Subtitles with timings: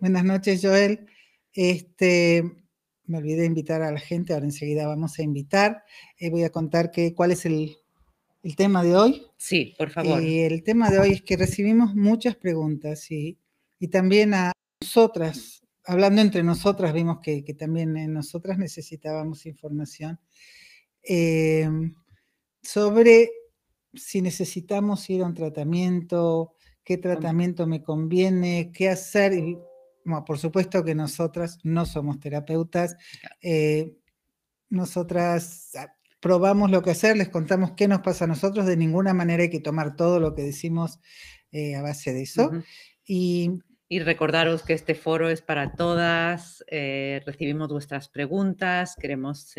[0.00, 1.06] Buenas noches, Joel.
[1.52, 2.42] Este,
[3.04, 5.84] me olvidé de invitar a la gente, ahora enseguida vamos a invitar.
[6.18, 7.76] Eh, voy a contar que, cuál es el,
[8.56, 9.26] tema de hoy.
[9.36, 10.20] Sí, por favor.
[10.24, 13.38] Y el tema de hoy es que recibimos muchas preguntas y,
[13.92, 14.50] también a
[14.82, 20.18] nosotras, hablando entre nosotras, vimos que, también nosotras necesitábamos información
[21.04, 21.70] eh,
[22.60, 23.30] sobre
[23.94, 29.32] si necesitamos ir a un tratamiento, qué tratamiento me conviene, qué hacer.
[29.32, 29.58] Y,
[30.26, 32.96] por supuesto que nosotras no somos terapeutas.
[33.42, 33.96] Eh,
[34.68, 38.66] nosotras ah, probamos lo que hacer, les contamos qué nos pasa a nosotros.
[38.66, 41.00] De ninguna manera hay que tomar todo lo que decimos
[41.52, 42.50] eh, a base de eso.
[43.06, 43.60] y,
[43.92, 46.64] recordaros que este foro es para todas.
[46.68, 48.94] Eh, recibimos vuestras preguntas.
[48.94, 49.52] Queremos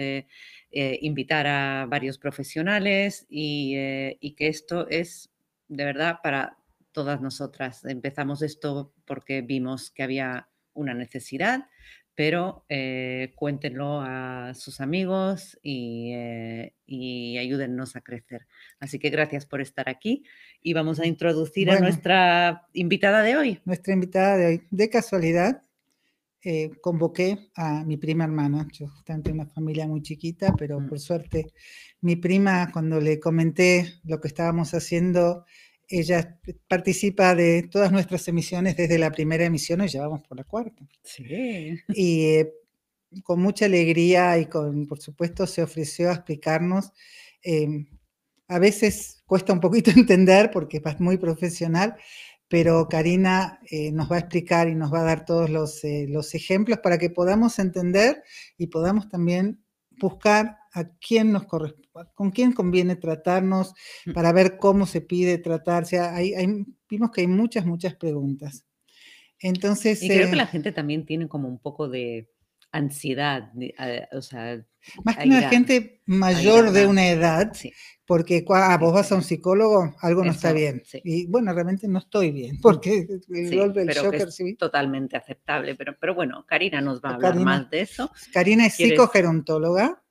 [0.71, 3.75] invitar a varios profesionales y,
[4.21, 5.29] y que esto es
[5.67, 6.60] de verdad para
[6.91, 7.85] todas nosotras.
[7.85, 11.67] Empezamos esto porque vimos que había una necesidad,
[12.15, 18.47] pero eh, cuéntenlo a sus amigos eh, y, ayúdennos a crecer.
[18.79, 20.23] Así que gracias por estar aquí
[20.61, 23.59] y vamos a introducir a nuestra invitada de hoy.
[23.65, 25.63] Nuestra invitada de hoy, de casualidad,
[26.43, 28.67] eh, convoqué a mi prima hermana.
[28.71, 30.89] Yo justamente una familia muy chiquita, pero mm.
[30.89, 31.53] por suerte
[32.01, 35.45] mi prima, cuando le comenté lo que estábamos haciendo,
[35.91, 40.43] ella participa de todas nuestras emisiones desde la primera emisión y ya vamos por la
[40.43, 40.87] cuarta.
[41.03, 41.77] Sí.
[41.89, 42.53] Y eh,
[43.23, 46.91] con mucha alegría y con, por supuesto, se ofreció a explicarnos.
[47.43, 47.87] Em,
[48.47, 51.95] a veces cuesta un poquito entender porque es muy profesional,
[52.47, 56.05] pero Karina eh, nos va a explicar y nos va a dar todos los, eh,
[56.09, 58.23] los ejemplos para que podamos entender
[58.57, 59.63] y podamos también
[59.99, 61.45] buscar a quién nos
[62.13, 63.73] con quién conviene tratarnos
[64.05, 64.13] mm.
[64.13, 65.99] para ver cómo se pide tratarse.
[65.99, 66.33] Hay,
[66.89, 68.65] vimos que hay muchas, muchas preguntas.
[69.39, 72.29] Entonces, y creo que la eh gente también tiene como un poco de
[72.71, 73.51] ansiedad,
[74.13, 74.63] o sea,
[75.03, 77.51] más que una gente mayor de una edad,
[78.05, 80.81] porque ah, vos vas a un psicólogo, algo no está bien.
[81.03, 85.97] Y bueno, realmente no estoy bien, porque el golpe del shocker es totalmente aceptable, pero,
[85.99, 88.11] pero bueno, Karina nos va a hablar más de eso.
[88.31, 90.01] Karina es psicogerontóloga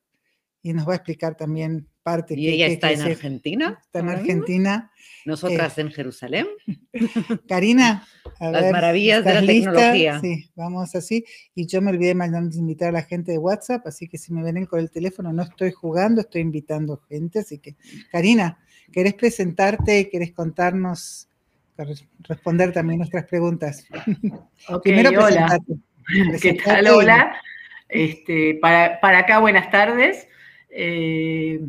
[0.62, 2.34] y nos va a explicar también parte.
[2.38, 3.78] ¿Y ella está en Argentina?
[3.82, 4.90] Está en Argentina.
[5.24, 6.46] Nosotras eh, en Jerusalén.
[7.48, 8.06] Karina,
[8.40, 10.20] las maravillas de la tecnología.
[10.20, 11.24] Sí, vamos así.
[11.54, 14.42] Y yo me olvidé de invitar a la gente de WhatsApp, así que si me
[14.42, 17.40] ven con el teléfono, no estoy jugando, estoy invitando gente.
[17.40, 17.76] Así que,
[18.10, 18.58] Karina,
[18.92, 21.28] ¿querés presentarte y querés contarnos,
[22.20, 23.86] responder también nuestras preguntas?
[24.82, 25.58] Primero, hola.
[26.42, 26.86] ¿Qué tal?
[26.88, 27.34] Hola.
[27.88, 30.28] Este, para, para acá, buenas tardes.
[30.70, 31.60] Eh,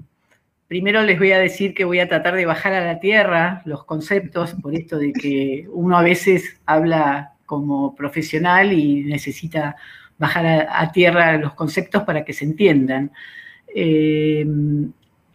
[0.67, 3.84] primero les voy a decir que voy a tratar de bajar a la tierra los
[3.85, 9.75] conceptos, por esto de que uno a veces habla como profesional y necesita
[10.17, 13.12] bajar a, tierra los conceptos para que se entiendan.
[13.73, 14.45] Eh,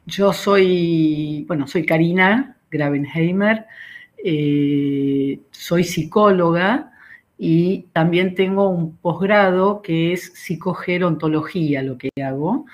[0.07, 3.67] yo soy, bueno, soy Karina Gravenheimer,
[4.25, 6.93] eh, soy psicóloga
[7.37, 12.67] y también tengo un posgrado que es psicogerontología, lo que hago.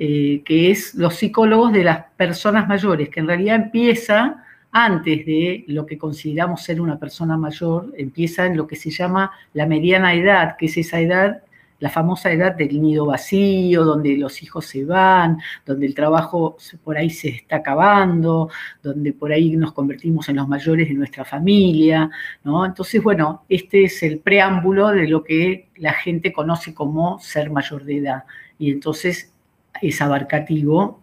[0.00, 5.64] Eh, que es los psicólogos de las personas mayores, que en realidad empieza antes de
[5.66, 10.14] lo que consideramos ser una persona mayor, empieza en lo que se llama la mediana
[10.14, 11.42] edad, que es esa edad,
[11.80, 16.96] la famosa edad del nido vacío, donde los hijos se van, donde el trabajo por
[16.96, 22.08] ahí se está acabando, donde por ahí nos convertimos en los mayores de nuestra familia,
[22.44, 22.64] ¿no?
[22.64, 27.82] Entonces, bueno, este es el preámbulo de lo que la gente conoce como ser mayor
[27.82, 28.24] de edad.
[28.60, 29.32] Y entonces
[29.82, 31.02] es abarcativo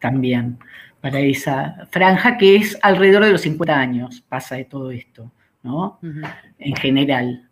[0.00, 0.58] también
[1.00, 5.98] para esa franja que es alrededor de los 50 años, pasa de todo esto, ¿no?
[6.58, 7.48] En general.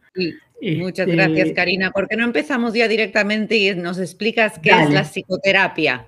[0.62, 1.90] Muchas este, gracias, Karina.
[1.90, 6.06] ¿Por qué no empezamos ya directamente y nos explicas qué es la psicoterapia?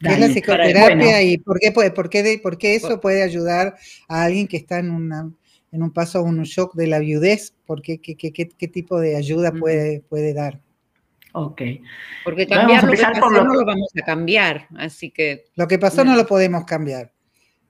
[0.00, 3.76] ¿Qué es la psicoterapia y por qué, puede, por, qué por qué eso puede ayudar
[4.08, 5.30] a alguien que está en, una,
[5.70, 7.54] en un paso, un shock de la viudez?
[7.66, 10.60] ¿Por qué, qué, qué, qué tipo de ayuda puede, puede dar?
[11.36, 11.62] Ok.
[12.22, 15.46] Porque cambiar lo que pasó no lo vamos a cambiar, así que...
[15.56, 17.12] Lo que pasó no lo podemos cambiar.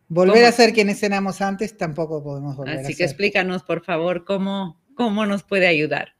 [0.08, 2.93] Volver a ser quienes éramos antes tampoco podemos volver así a ser.
[2.93, 6.14] Así que explícanos, por favor, cómo, cómo nos puede ayudar.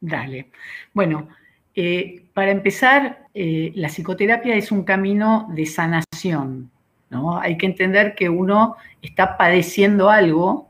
[0.00, 0.50] Dale.
[0.94, 1.28] Bueno,
[1.74, 6.70] eh, para empezar, eh, la psicoterapia es un camino de sanación,
[7.10, 7.38] ¿no?
[7.38, 10.69] Hay que entender que uno está padeciendo algo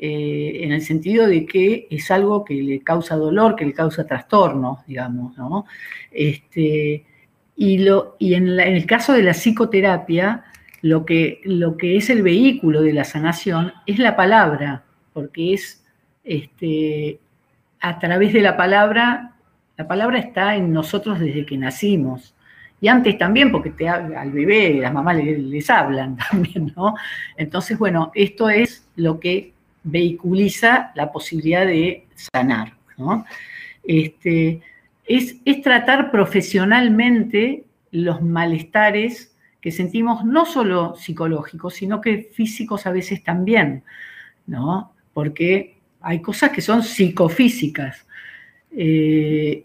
[0.00, 4.06] eh, en el sentido de que es algo que le causa dolor, que le causa
[4.06, 5.66] trastornos, digamos, ¿no?
[6.12, 7.04] Este,
[7.56, 10.44] y, lo, y en, el caso de la psicoterapia,
[10.82, 15.84] lo que, lo que es el vehículo de la sanación es la palabra, porque es,
[16.22, 17.18] este,
[17.80, 19.32] a través de la palabra,
[19.76, 22.36] la palabra está en nosotros desde que nacimos.
[22.80, 26.94] Y antes también, porque te, al bebé las mamás les, hablan también, ¿no?
[27.36, 33.24] Entonces, bueno, esto es lo que vehiculiza la posibilidad de sanar, ¿no?
[33.84, 34.60] Este,
[35.06, 43.24] es, tratar profesionalmente los malestares que sentimos no solo psicológicos, sino que físicos a veces
[43.24, 43.82] también,
[44.46, 44.92] ¿no?
[45.14, 48.06] Porque hay cosas que son psicofísicas.
[48.70, 49.64] Eh,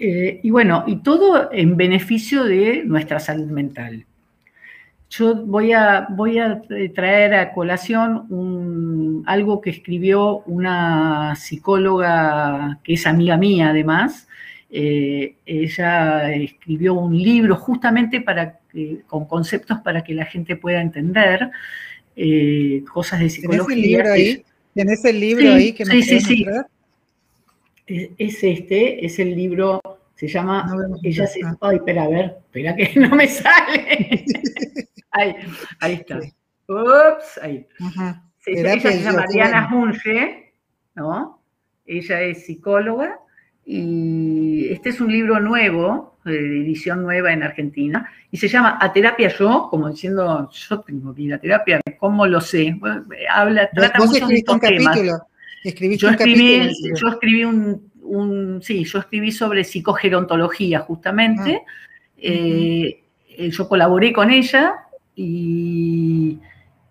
[0.00, 4.06] eh, y bueno, y todo en beneficio de nuestra salud mental.
[5.10, 6.60] Yo voy a, voy a
[6.94, 14.28] traer a colación algo que escribió una psicóloga que es amiga mía además.
[14.70, 18.60] Eh, ella escribió un libro justamente para
[19.06, 21.50] con conceptos para que la gente pueda entender
[22.92, 24.04] cosas de psicología.
[24.74, 26.46] ¿Tienes el libro ahí que sí, sí, sí.
[27.86, 29.80] Es, este, es el libro,
[30.18, 30.68] se llama,
[31.04, 34.24] ella se, ay, espera, a ver, espera que no me sale.
[35.12, 35.36] ahí,
[35.78, 36.18] ahí está.
[36.66, 37.64] Ups, ahí.
[38.46, 40.54] ella se llama Diana Junge,
[40.96, 41.40] ¿no?
[41.86, 43.20] Ella es psicóloga
[43.64, 48.92] y este es un libro nuevo, de edición nueva en Argentina, y se llama A
[48.92, 52.76] Terapia Yo, como diciendo, yo tengo que ir a terapia, ¿cómo lo sé?
[53.30, 55.00] habla, trata mucho de estos temas.
[55.00, 55.16] yo,
[55.62, 56.08] escribí, yo
[57.08, 57.87] escribí un,
[58.60, 61.70] sí, yo escribí sobre psicogerontología justamente, ah.
[62.18, 64.74] eh, eh, yo colaboré con ella
[65.14, 66.38] y,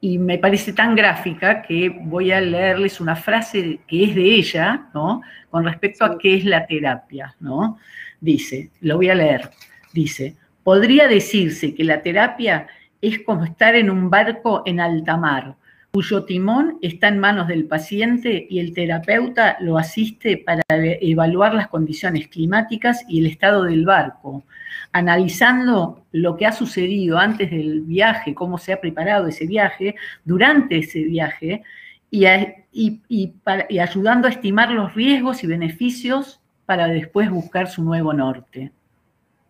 [0.02, 4.90] y, me parece tan gráfica que voy a leerles una frase que es de ella,
[4.94, 5.22] ¿no?
[5.50, 7.78] Con respecto a qué es la terapia, ¿no?
[8.20, 9.50] Dice, lo voy a leer,
[9.94, 12.68] dice, podría decirse que la terapia
[13.02, 15.56] es como estar en un barco en alta mar,
[15.98, 21.70] cuyo timón está en manos del paciente y el terapeuta lo asiste para evaluar las
[21.70, 24.44] condiciones climáticas y el estado del barco,
[24.92, 30.78] analizando lo que ha sucedido antes del viaje, cómo se ha preparado ese viaje, durante
[30.78, 31.64] ese viaje,
[32.12, 33.34] y,
[33.80, 38.72] ayudando a estimar los riesgos y beneficios para después buscar su nuevo norte.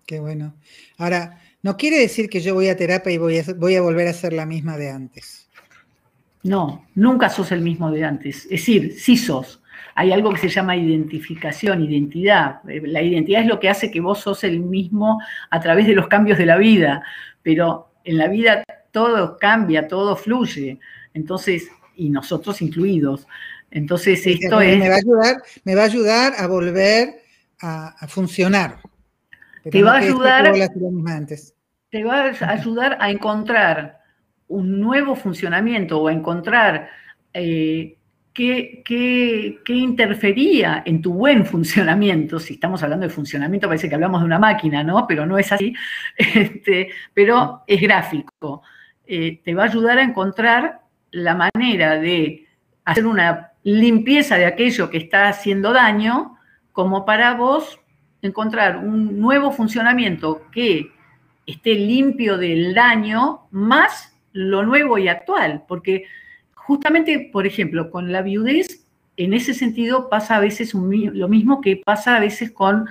[0.06, 0.54] Qué bueno.
[0.98, 4.08] Ahora, no quiere decir que yo voy a terapia y voy a, voy a volver
[4.08, 5.47] a ser la misma de antes.
[6.44, 8.45] No, nunca sos el mismo de antes.
[8.45, 9.62] Es decir, sí sos.
[9.95, 12.62] Hay algo que se llama identificación, identidad.
[12.63, 15.19] La identidad es lo que hace que vos sos el mismo
[15.50, 17.04] a través de los cambios de la vida,
[17.42, 20.80] pero en la vida todo cambia, todo fluye.
[21.13, 23.28] Entonces, y nosotros incluidos.
[23.72, 24.80] Entonces, esto es...
[24.80, 27.22] Me va a ayudar, me va a, ayudar a volver
[27.60, 28.80] a, funcionar.
[29.69, 30.54] te va a ayudar...
[31.90, 34.01] Te va a ayudar a encontrar
[34.48, 36.90] un nuevo funcionamiento o a encontrar
[37.34, 37.98] eh,
[38.34, 42.40] qué, interfería en tu buen funcionamiento.
[42.40, 45.08] Si estamos hablando de funcionamiento, parece que hablamos de una máquina, ¿no?
[45.08, 45.74] Pero no es así.
[46.18, 48.62] Este, pero es gráfico.
[49.06, 52.48] Eh, te va a ayudar a encontrar la manera de
[52.86, 56.38] hacer una limpieza de aquello que está haciendo daño,
[56.72, 57.80] como para vos
[58.22, 60.92] encontrar un nuevo funcionamiento que
[61.46, 66.06] esté limpio del daño, más lo nuevo y actual, porque
[66.54, 68.86] justamente, por ejemplo, con la viudez,
[69.18, 72.88] en ese sentido pasa a veces lo mismo que pasa a veces con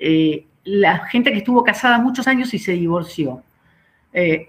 [0.00, 3.42] eh, la gente que estuvo casada muchos años y se divorció.
[4.14, 4.48] Eh,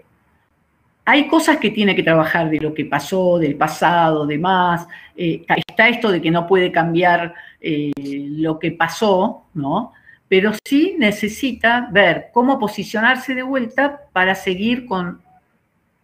[1.04, 4.88] hay cosas que tiene que trabajar de lo que pasó, del pasado, demás.
[5.18, 9.92] Eh, está esto de que no puede cambiar lo que pasó, ¿no?
[10.30, 15.22] Pero sí necesita ver cómo posicionarse de vuelta para seguir con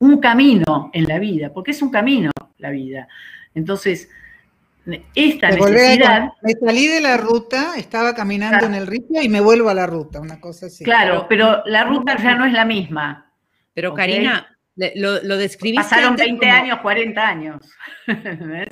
[0.04, 3.08] un camino en la vida, porque es un camino la vida.
[3.56, 4.10] Entonces,
[5.16, 6.34] esta necesidad...
[6.42, 9.88] me salí de la ruta, estaba caminando en el río y me vuelvo a la
[9.88, 10.84] ruta, una cosa así.
[10.84, 13.32] Claro, pero la ruta ya no es la misma.
[13.74, 14.46] Pero Karina,
[14.76, 15.84] lo, lo describiste.
[15.84, 17.70] Pasaron 20 años, 40 años.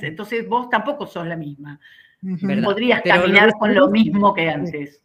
[0.00, 1.80] Entonces vos tampoco sos la misma.
[2.62, 5.02] Podrías caminar con lo mismo que antes.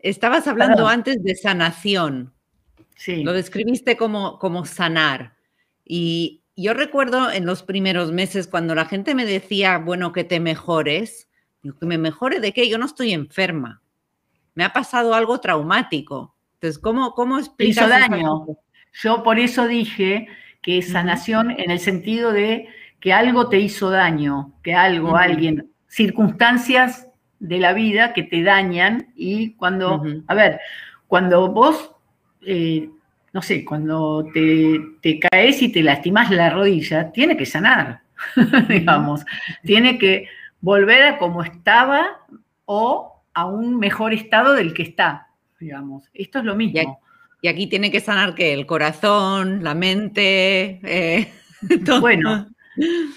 [0.00, 2.32] Estabas hablando antes de sanación.
[2.96, 3.22] Sí.
[3.22, 5.36] Lo describiste como, como sanar.
[5.84, 10.40] Y yo recuerdo en los primeros meses cuando la gente me decía, bueno, que te
[10.40, 11.30] mejores.
[11.62, 12.68] Digo, que me mejore de qué?
[12.68, 13.82] Yo no estoy enferma.
[14.54, 16.34] Me ha pasado algo traumático.
[16.54, 17.84] Entonces, ¿cómo, cómo explicas?
[17.84, 18.46] Hizo daño.
[19.02, 20.26] Yo por eso dije
[20.62, 22.68] que sanación en el sentido de
[23.00, 27.06] que algo te hizo daño, que algo, alguien, circunstancias
[27.38, 30.60] de la vida que te dañan y cuando, a ver,
[31.06, 31.92] cuando vos,
[32.46, 32.88] eh,
[33.32, 38.00] no sé, cuando te, caes y te lastimas la rodilla, tiene que sanar,
[38.68, 39.24] digamos,
[39.62, 40.28] tiene que,
[40.60, 42.24] volver a como estaba
[42.64, 45.28] o a un mejor estado del que está,
[45.60, 46.08] digamos.
[46.14, 47.00] Esto es lo mismo.
[47.42, 50.80] Y aquí tiene que sanar que el corazón, la mente.
[50.82, 51.30] Eh,
[52.00, 52.48] bueno,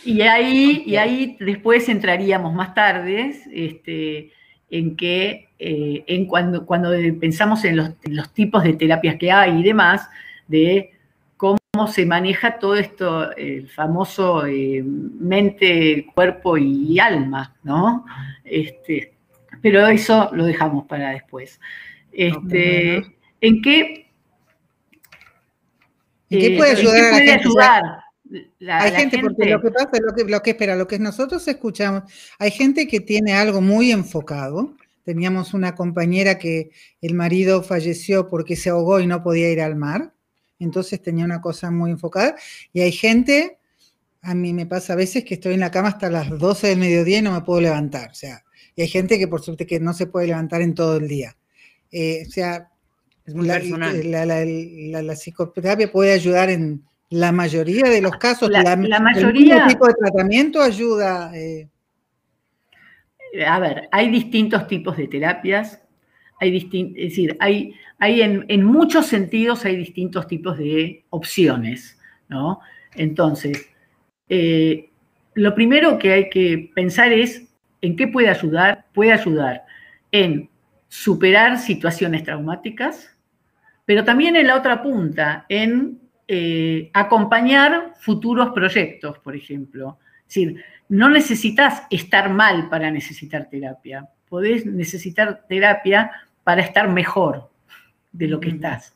[0.06, 4.32] y ahí, y ahí después entraríamos más tarde este,
[4.70, 9.64] en que eh, en cuando, cuando pensamos en los, tipos de terapias que hay y
[9.64, 10.08] demás,
[10.48, 10.92] de
[11.38, 11.58] cómo
[11.88, 18.06] se maneja todo esto, el famoso eh, mente, cuerpo y alma, ¿no?
[18.44, 19.14] Este,
[19.62, 21.60] pero eso lo dejamos para después.
[22.12, 23.06] Este,
[23.42, 24.10] ¿En qué
[26.30, 27.32] ¿Y qué puede ayudar a la gente?
[27.32, 27.84] Ayudar?
[28.68, 32.04] Hay gente, porque lo que pasa, lo que, lo que espera, lo que nosotros escuchamos,
[32.38, 34.76] hay gente que tiene algo muy enfocado.
[35.04, 39.76] Teníamos una compañera que el marido falleció porque se ahogó y no podía ir al
[39.76, 40.14] mar,
[40.60, 42.36] entonces tenía una cosa muy enfocada.
[42.74, 43.58] Y hay gente,
[44.22, 46.80] a mí me pasa a veces que estoy en la cama hasta las 12 del
[46.80, 48.44] mediodía y no me puedo levantar, o sea,
[48.76, 51.36] y hay gente que por suerte que no se puede levantar en todo el día.
[51.92, 52.70] Eh, o sea,
[53.26, 58.50] la, psicoterapia puede ayudar en la mayoría de los casos.
[58.50, 59.68] La, mayoría.
[59.68, 61.32] tipo de tratamiento ayuda.
[61.36, 61.68] Eh.
[63.46, 65.82] A ver, hay distintos tipos de terapias.
[66.40, 72.00] Hay es decir, hay, hay en, muchos sentidos hay distintos tipos de opciones,
[72.30, 72.62] ¿no?
[72.96, 73.70] Entonces,
[74.30, 74.90] eh,
[75.34, 77.44] lo primero que hay que pensar es
[77.82, 78.86] en qué puede ayudar.
[78.94, 79.66] Puede ayudar
[80.12, 80.50] en
[80.88, 83.16] superar situaciones traumáticas,
[83.86, 86.00] pero también en la otra punta, en
[86.32, 89.98] eh, acompañar futuros proyectos, por ejemplo.
[90.20, 96.12] Es decir, no necesitas estar mal para necesitar terapia, podés necesitar terapia
[96.44, 97.50] para estar mejor
[98.12, 98.96] de lo que estás.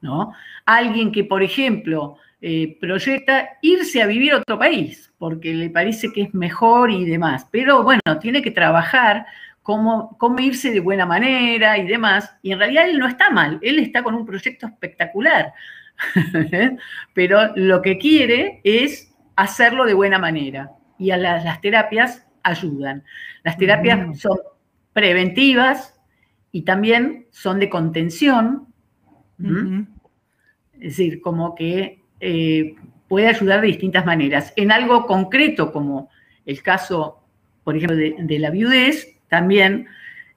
[0.00, 0.32] ¿no?
[0.66, 6.12] Alguien que, por ejemplo, eh, proyecta irse a vivir a otro país porque le parece
[6.12, 9.24] que es mejor y demás, pero bueno, tiene que trabajar
[9.62, 12.36] cómo, irse de buena manera y demás.
[12.42, 15.52] Y en realidad él no está mal, él está con un proyecto espectacular.
[17.14, 20.72] Pero lo que quiere es hacerlo de buena manera.
[20.98, 23.04] Y a las, terapias ayudan.
[23.42, 24.14] Las terapias mm.
[24.14, 24.38] son
[24.92, 25.98] preventivas
[26.52, 28.66] y también son de contención.
[30.74, 32.76] Es decir, como que eh,
[33.08, 34.52] puede ayudar de distintas maneras.
[34.56, 36.10] En algo concreto, como
[36.46, 37.24] el caso,
[37.64, 39.88] por ejemplo, de la viudez, también,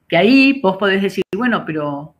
[0.08, 2.15] que ahí vos podés decir, bueno, pero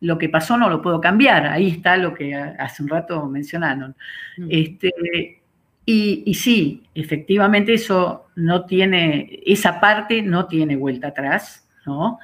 [0.00, 3.94] lo que pasó no lo puedo cambiar, ahí está lo que hace un rato mencionaron.
[4.38, 4.46] Mm.
[4.48, 5.40] Este,
[5.84, 12.18] y, sí, efectivamente eso no tiene, esa parte no tiene vuelta atrás, ¿no?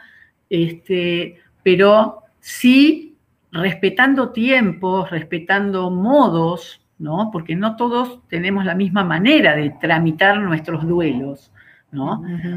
[0.48, 3.16] Este, pero sí
[3.50, 7.30] respetando tiempos, respetando modos, ¿no?
[7.32, 11.50] Porque no todos tenemos la misma manera de tramitar nuestros duelos.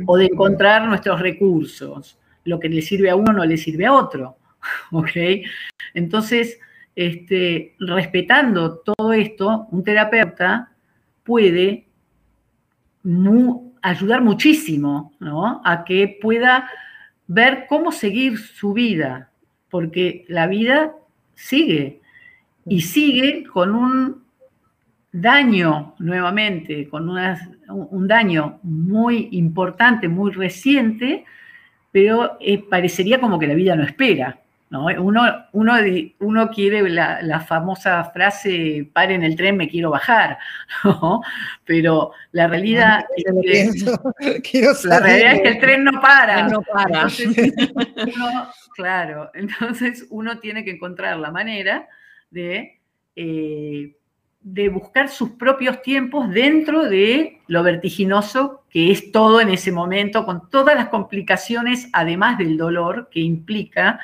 [0.06, 2.18] O de encontrar nuestros recursos.
[2.44, 4.36] Lo que le sirve a uno no le sirve a otro,
[4.92, 5.12] ¿ok?
[5.94, 6.60] Entonces,
[6.96, 10.72] este, respetando todo esto, un terapeuta
[11.24, 11.88] puede
[13.82, 15.14] ayudar muchísimo,
[15.64, 16.70] A que pueda
[17.28, 19.32] ver cómo seguir su vida,
[19.70, 20.94] porque la vida
[21.36, 22.02] sigue
[22.66, 24.24] y sigue con un
[25.12, 31.26] daño nuevamente, con un daño muy importante, muy reciente,
[31.92, 34.40] pero eh, parecería como que la vida no espera.
[34.70, 34.86] ¿No?
[34.86, 35.24] Uno,
[35.54, 35.74] uno,
[36.20, 40.38] uno quiere la, famosa frase, pare en el tren, me quiero bajar,
[41.66, 43.06] pero la realidad,
[43.44, 43.84] es
[44.44, 46.48] que, la realidad es que el tren no para.
[46.48, 47.08] No para.
[48.76, 51.88] claro, entonces uno tiene que encontrar la manera
[52.30, 52.80] de...
[53.16, 53.96] Eh,
[54.42, 60.26] de buscar sus propios tiempos dentro de lo vertiginoso que es todo en ese momento,
[60.26, 64.00] con todas las complicaciones, además del dolor que implica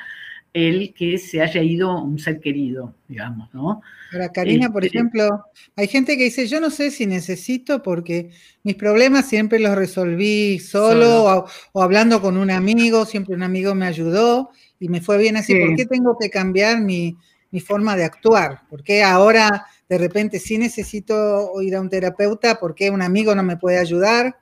[0.56, 3.82] el que se haya ido un ser querido, digamos, ¿no?
[4.10, 5.44] Ahora, Karina, por este, ejemplo,
[5.76, 8.30] hay gente que dice, yo no sé si necesito porque
[8.62, 13.86] mis problemas siempre los resolví solo, O, hablando con un amigo, siempre un amigo me
[13.86, 14.48] ayudó
[14.80, 15.54] y me fue bien así.
[15.54, 17.16] ¿Por qué tengo que cambiar mi,
[17.50, 18.62] mi forma de actuar?
[18.70, 23.42] ¿Por qué ahora de repente sí necesito ir a un terapeuta porque un amigo no
[23.42, 24.38] me puede ayudar.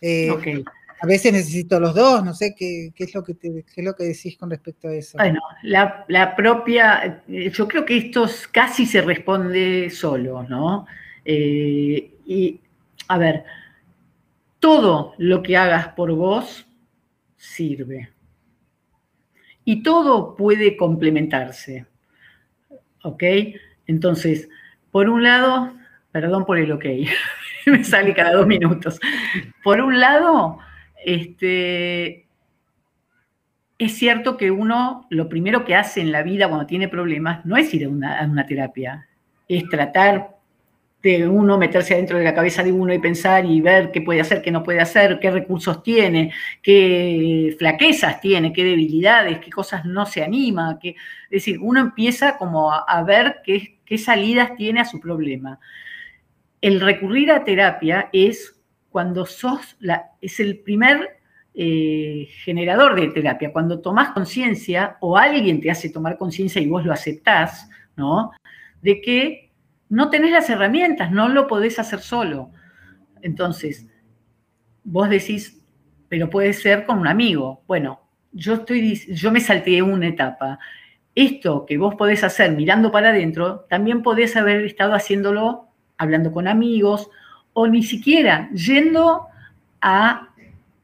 [0.00, 0.28] Eh,
[1.00, 4.36] a veces necesito los dos, no sé qué, es lo que es lo que decís
[4.38, 5.18] con respecto a eso.
[5.18, 10.86] Bueno, la, propia, eh, yo creo que esto casi se responde solo, ¿no?
[11.24, 12.60] Eh, y,
[13.08, 13.44] a ver,
[14.58, 16.66] todo lo que hagas por vos
[17.36, 18.10] sirve.
[19.64, 21.86] Y todo puede complementarse,
[23.02, 23.22] ¿ok?
[23.86, 24.48] Entonces,
[24.90, 25.74] por un lado,
[26.10, 26.84] perdón por el ok,
[27.66, 28.98] me sale cada dos minutos.
[29.62, 30.58] Por un lado,
[31.06, 32.26] este,
[33.78, 37.56] es cierto que uno lo primero que hace en la vida cuando tiene problemas no
[37.56, 39.08] es ir a una, terapia,
[39.48, 40.34] es tratar
[41.04, 44.20] de uno meterse adentro de la cabeza de uno y pensar y ver qué puede
[44.20, 49.84] hacer, qué no puede hacer, qué recursos tiene, qué flaquezas tiene, qué debilidades, qué cosas
[49.84, 50.76] no se anima.
[50.82, 55.60] Qué, es decir, uno empieza como a, ver qué, qué salidas tiene a su problema.
[56.60, 58.56] El recurrir a terapia es
[58.96, 59.76] cuando sos,
[60.22, 61.18] es el primer
[61.52, 63.52] eh, generador de terapia.
[63.52, 68.30] Cuando tomás conciencia o alguien te hace tomar conciencia y vos lo aceptás, ¿no?
[68.80, 69.52] De que
[69.90, 72.52] no tenés las herramientas, no lo podés hacer solo.
[73.20, 73.86] Entonces,
[74.82, 75.62] vos decís,
[76.08, 77.64] pero puede ser con un amigo.
[77.66, 78.00] Bueno,
[78.32, 80.58] yo, estoy, yo me salteé una etapa.
[81.14, 86.48] Esto que vos podés hacer mirando para adentro, también podés haber estado haciéndolo hablando con
[86.48, 87.10] amigos
[87.58, 89.28] o ni siquiera yendo
[89.80, 90.28] a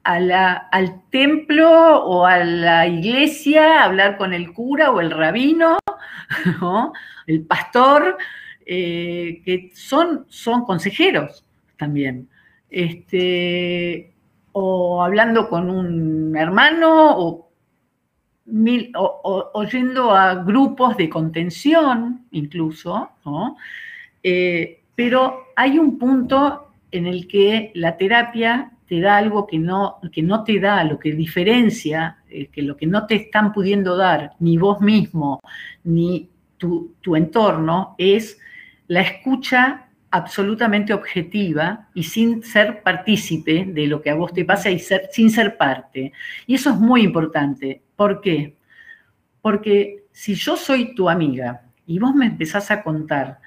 [0.05, 5.79] al templo o a la iglesia, hablar con el cura o el rabino,
[7.26, 8.17] el pastor,
[8.67, 11.45] eh, que son, son consejeros
[11.76, 12.29] también.
[12.69, 14.12] Este,
[14.52, 17.49] o hablando con un hermano o,
[19.52, 23.11] oyendo a grupos de contención incluso,
[24.23, 29.99] eh, pero hay un punto en el que la terapia te da algo que no,
[30.13, 33.97] que no te da, lo que diferencia, eh, que lo que no te están pudiendo
[33.97, 35.41] dar ni vos mismo
[35.85, 36.29] ni
[36.59, 38.39] tu, entorno, es
[38.87, 44.71] la escucha absolutamente objetiva y sin ser partícipe de lo que a vos te pasa
[44.71, 46.13] y sin ser parte.
[46.47, 47.83] Y eso es muy importante.
[47.97, 48.57] ¿Por qué?
[49.41, 53.41] Porque si yo soy tu amiga y vos me empezás a contar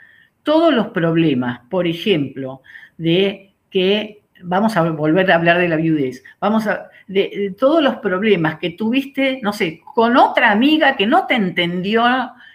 [0.46, 2.62] todos los problemas, por ejemplo,
[2.98, 7.96] de que vamos a volver a hablar de la viudez, vamos a, de, todos los
[7.96, 12.06] problemas que tuviste, no sé, con otra amiga que no te entendió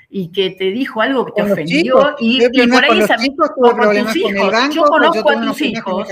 [0.09, 4.17] y que te dijo algo que te ofendió y, por ahí esa amiga con tus
[4.17, 4.75] hijos.
[4.75, 6.09] yo conozco a tus hijos.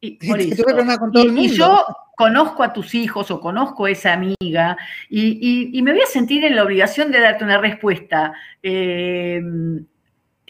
[0.00, 0.18] Y,
[1.54, 1.84] yo
[2.16, 4.78] conozco a tus hijos o conozco a esa amiga
[5.10, 9.42] y, me voy a sentir en la obligación de darte una respuesta eh,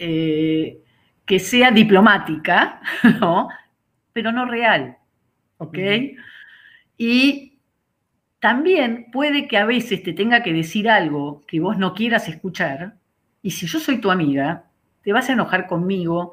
[0.02, 0.80] eh,
[1.26, 2.80] que sea diplomática,
[3.20, 3.48] ¿no?
[4.12, 4.96] pero no real.
[5.58, 5.78] ¿Ok?
[6.96, 7.58] Y
[8.38, 12.94] también puede que a veces te tenga que decir algo que vos no quieras escuchar,
[13.42, 14.64] y si yo soy tu amiga,
[15.02, 16.32] te vas a enojar conmigo,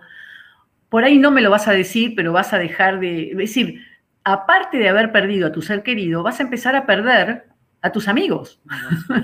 [0.88, 3.32] por ahí no me lo vas a decir, pero vas a dejar de...
[3.32, 3.82] Es decir,
[4.23, 7.47] aparte de haber perdido a tu ser querido, vas a empezar a perder
[7.82, 8.62] a tus amigos.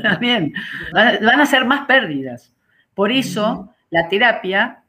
[0.01, 0.53] También.
[0.93, 2.53] Van a ser más pérdidas.
[2.93, 4.83] Por eso, la terapia,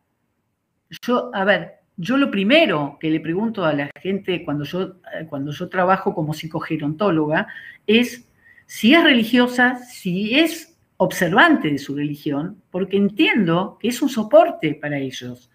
[1.06, 5.26] yo, a ver, yo lo primero que le pregunto a la gente cuando yo, eh,
[5.28, 7.46] cuando yo trabajo como psicogerontóloga
[7.86, 8.26] es
[8.64, 14.74] si es religiosa, si es observante de su religión, porque entiendo que es un soporte
[14.74, 15.50] para ellos.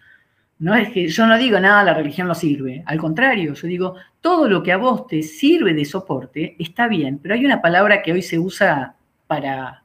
[0.60, 2.84] No es que yo no digo nada, la religión no sirve.
[2.86, 7.18] Al contrario, yo digo, todo lo que a vos te sirve de soporte está bien,
[7.18, 8.94] pero hay una palabra que hoy se usa
[9.26, 9.82] para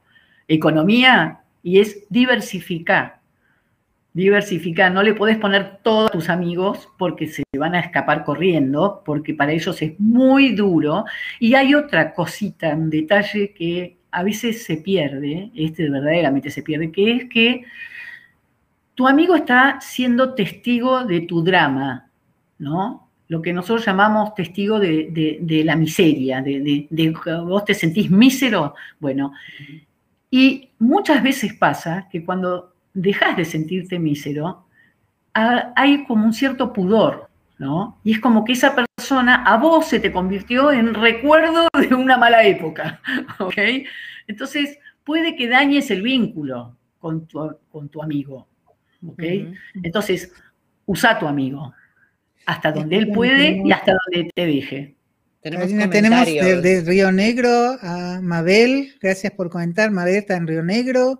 [0.47, 3.14] economía y es diversificar
[4.15, 9.33] diversificar, no le podés poner todos tus amigos porque se van a escapar corriendo, porque
[9.33, 11.03] para ellos es muy duro.
[11.37, 16.93] Y hay otra cosita, un detalle que a veces se pierde, este verdaderamente se pierde,
[16.93, 17.65] que es que
[18.95, 22.09] tu amigo está siendo testigo de tu drama,
[22.57, 23.09] ¿no?
[23.27, 27.09] Lo que nosotros llamamos testigo de, la miseria, de, de,
[27.43, 28.75] vos te sentís mísero.
[28.97, 29.33] Bueno,
[30.31, 34.65] y muchas veces pasa que cuando dejas de sentirte mísero,
[35.33, 37.29] hay como un cierto pudor,
[37.59, 37.99] ¿no?
[38.03, 42.17] Y es como que esa persona a vos se te convirtió en recuerdo de una
[42.17, 43.01] mala época,
[43.39, 43.57] ¿ok?
[44.27, 48.47] Entonces, puede que dañes el vínculo con tu, con tu amigo,
[49.05, 49.23] ¿ok?
[49.83, 50.31] Entonces,
[50.85, 51.73] usa a tu amigo,
[52.45, 54.95] hasta donde él puede y hasta donde te deje.
[55.41, 61.19] Tenemos, tenemos de, Río Negro a Mabel, gracias por comentar, Mabel está en Río Negro,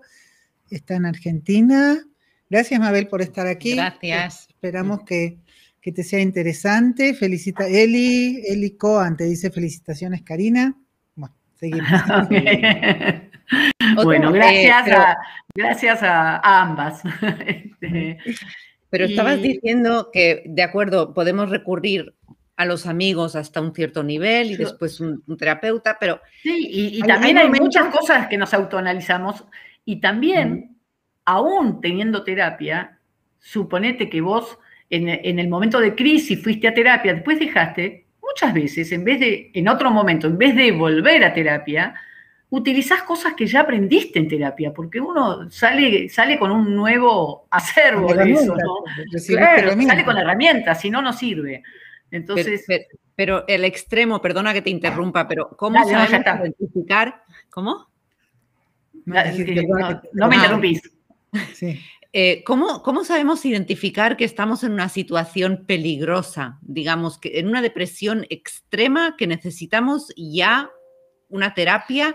[0.70, 1.98] está en Argentina.
[2.48, 3.74] Gracias, Mabel, por estar aquí.
[3.74, 4.48] Gracias.
[4.48, 5.38] Esperamos que,
[5.80, 7.14] te sea interesante.
[7.14, 10.76] Felicita Eli, Eli Coan te dice felicitaciones, Karina.
[11.14, 11.88] Bueno, seguimos.
[14.04, 15.16] bueno, gracias, a,
[15.54, 17.02] gracias a, ambas.
[17.46, 18.18] Este,
[18.90, 22.14] pero estabas diciendo que, de acuerdo, podemos recurrir
[22.56, 26.20] a los amigos hasta un cierto nivel y después un, terapeuta, pero...
[26.42, 29.44] Sí, y, también hay, muchas cosas que nos autoanalizamos
[29.86, 30.76] y también,
[31.24, 32.98] aún teniendo terapia,
[33.38, 34.58] suponete que vos
[34.90, 39.50] en, el momento de crisis fuiste a terapia, después dejaste, muchas veces, en vez de,
[39.54, 41.94] en otro momento, en vez de volver a terapia,
[42.50, 48.12] utilizás cosas que ya aprendiste en terapia, porque uno sale, sale con un nuevo acervo
[48.12, 48.84] de eso, ¿no?
[49.28, 51.62] Claro, sale con la herramienta, si no, no sirve.
[52.10, 52.66] Entonces.
[53.14, 57.22] Pero, el extremo, perdona que te interrumpa, pero ¿cómo se sabemos identificar?
[57.48, 57.88] ¿Cómo?
[59.06, 60.82] No, me interrumpís.
[61.54, 61.78] Sí.
[62.12, 67.60] Eh, ¿cómo, ¿cómo, sabemos identificar que estamos en una situación peligrosa, digamos, que en una
[67.60, 70.70] depresión extrema que necesitamos ya
[71.28, 72.14] una terapia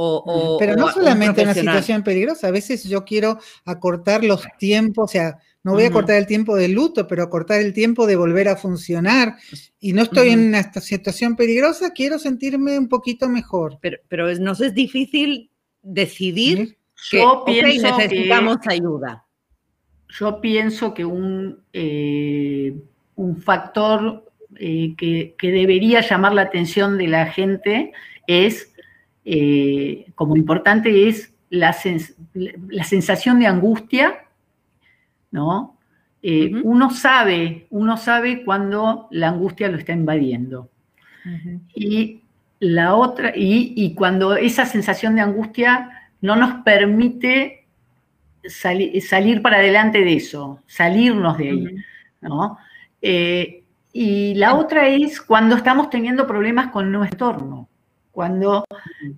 [0.00, 5.12] o, Pero no solamente una situación peligrosa, a veces yo quiero acortar los tiempos, o
[5.12, 8.48] sea, no voy a cortar el tiempo de luto, pero acortar el tiempo de volver
[8.48, 9.34] a funcionar.
[9.80, 13.78] Y no estoy en una situación peligrosa, quiero sentirme un poquito mejor.
[13.80, 15.50] Pero, pero nos es difícil
[15.82, 16.76] decidir
[17.10, 19.24] que necesitamos ayuda.
[20.08, 22.74] Yo pienso que un, eh,
[23.16, 24.24] un factor
[24.56, 27.92] eh, que, que, debería llamar la atención de la gente
[28.26, 28.72] es
[29.30, 31.76] eh, como importante es la,
[32.32, 34.24] la, sensación de angustia,
[35.30, 35.78] ¿no?
[36.22, 40.70] Eh, uno sabe, uno sabe cuando la angustia lo está invadiendo.
[41.74, 42.22] Y
[42.60, 47.66] la otra, y, cuando esa sensación de angustia no nos permite
[48.44, 51.76] salir para adelante de eso, salirnos de ahí,
[52.20, 52.58] ¿no?
[53.00, 57.68] Eh, y la otra es cuando estamos teniendo problemas con nuestro entorno
[58.18, 58.64] cuando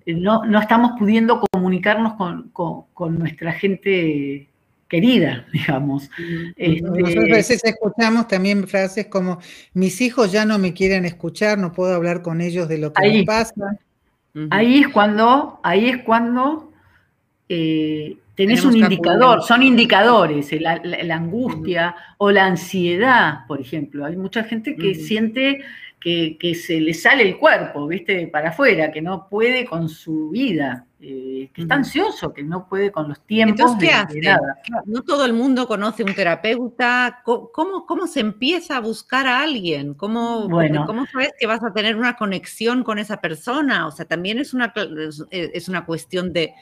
[0.05, 2.13] no, estamos pudiendo comunicarnos
[2.53, 4.50] con, nuestra gente
[4.91, 6.11] querida, digamos.
[6.57, 9.39] Este, Nosotros a veces escuchamos también frases como,
[9.73, 13.09] mis hijos ya no me quieren escuchar, no puedo hablar con ellos de lo que
[13.09, 13.79] me pasa.
[14.49, 16.71] Ahí es cuando, ahí es cuando
[17.47, 24.05] eh, tenés un indicador, son indicadores, la, angustia o la ansiedad, por ejemplo.
[24.05, 25.63] Hay mucha gente que siente
[26.01, 28.27] que, se le sale el cuerpo, ¿viste?
[28.27, 32.91] Para afuera, que no puede con su vida, eh, que está ansioso, que no puede
[32.91, 33.59] con los tiempos.
[33.59, 34.35] Entonces, ¿qué
[34.85, 37.21] No todo el mundo conoce un terapeuta.
[37.23, 39.93] ¿Cómo, cómo se empieza a buscar a alguien?
[39.93, 40.49] ¿Cómo,
[40.87, 43.85] ¿Cómo sabes que vas a tener una conexión con esa persona?
[43.85, 44.73] O sea, también es una,
[45.29, 46.55] es una cuestión de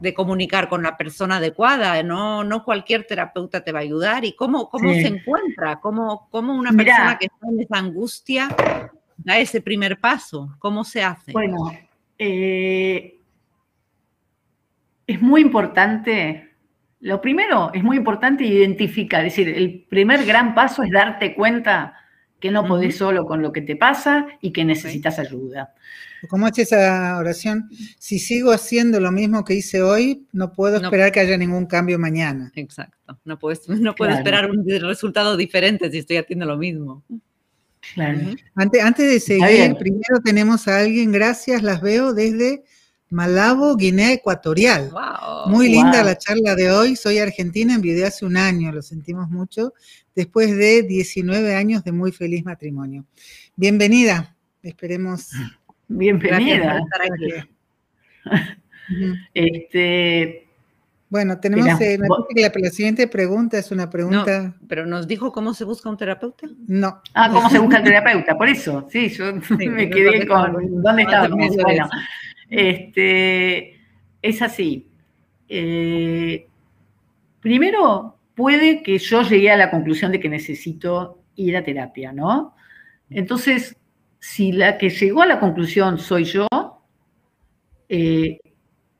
[0.00, 4.24] de comunicar con la persona adecuada, no, no cualquier terapeuta te va a ayudar.
[4.24, 5.80] ¿Y cómo, cómo se encuentra?
[5.80, 8.48] ¿Cómo, cómo una persona que está en esa angustia
[9.18, 10.56] da ese primer paso?
[10.58, 11.32] ¿Cómo se hace?
[11.32, 11.70] Bueno,
[12.18, 13.18] eh,
[15.06, 16.50] es muy importante,
[17.00, 21.99] lo primero es muy importante identificar, es decir, el primer gran paso es darte cuenta
[22.40, 25.74] que no podés solo con lo que te pasa y que necesitas ayuda.
[26.28, 27.70] ¿Cómo es esa oración?
[27.98, 31.98] Si sigo haciendo lo mismo que hice hoy, no puedo esperar que haya ningún cambio
[31.98, 32.52] mañana.
[32.54, 33.18] Exacto.
[33.24, 37.04] No, puedes, no puedo esperar un resultado diferente si estoy haciendo lo mismo.
[37.94, 38.20] Claro.
[38.54, 42.62] antes, antes de seguir, primero tenemos a alguien, gracias, las veo desde
[43.10, 44.92] Malabo, Guinea Ecuatorial.
[45.46, 46.94] Muy linda la charla de hoy.
[46.94, 49.74] Soy argentina, envidié hace un año, lo sentimos mucho,
[50.20, 53.06] después de 19 años de muy feliz matrimonio.
[53.56, 55.30] Bienvenida, esperemos.
[55.88, 56.82] Bienvenida.
[59.32, 60.46] este,
[61.08, 64.54] bueno, tenemos, eh, la, siguiente pregunta es una pregunta.
[64.68, 66.48] pero nos dijo cómo se busca un terapeuta.
[66.66, 67.00] No.
[67.14, 68.86] Ah, cómo se busca un terapeuta, por eso.
[68.90, 70.82] Sí, yo me quedé con.
[70.82, 71.56] ¿Dónde estábamos?
[71.56, 71.88] Bueno,
[72.50, 73.80] este,
[74.20, 74.86] es así.
[75.48, 76.46] Eh,
[77.40, 82.54] primero, puede que yo llegue a la conclusión de que necesito ir a terapia, ¿no?
[83.10, 83.76] Entonces,
[84.18, 86.48] si la que llegó a la conclusión soy yo,
[87.90, 88.38] eh,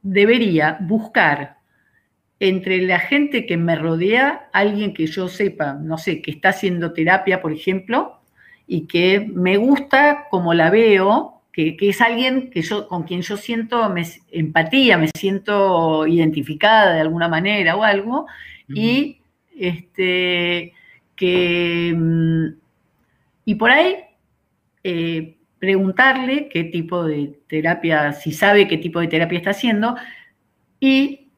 [0.02, 1.56] debería buscar
[2.38, 6.92] entre la gente que me rodea, alguien que yo sepa, no sé, que está haciendo
[6.92, 8.20] terapia, por ejemplo,
[8.66, 13.38] y que me gusta como la veo, que, es alguien que yo, con quien yo
[13.38, 13.90] siento
[14.32, 18.26] empatía, me siento identificada de alguna manera o algo,
[18.68, 19.19] y
[19.56, 20.72] este,
[21.16, 22.46] que, mm,
[23.44, 23.96] y por ahí
[24.82, 29.96] eh, preguntarle qué tipo de terapia, si sabe qué tipo de terapia está haciendo,
[30.78, 31.28] y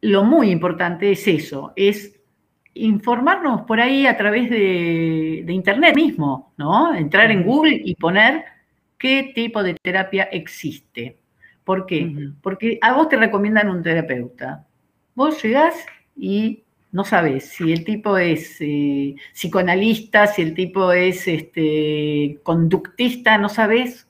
[0.00, 2.20] lo muy importante es eso, es
[2.74, 6.94] informarnos por ahí a través de, de internet mismo, ¿no?
[6.94, 8.44] Entrar en Google y poner
[8.98, 11.18] qué tipo de terapia existe.
[11.64, 12.30] ¿Por qué?
[12.42, 14.66] Porque a vos te recomiendan un terapeuta.
[15.16, 15.74] Vos llegás
[16.14, 16.62] y
[16.96, 23.50] no sabes si el tipo es eh, psicoanalista, si el tipo es este, conductista, no
[23.50, 24.08] sabes.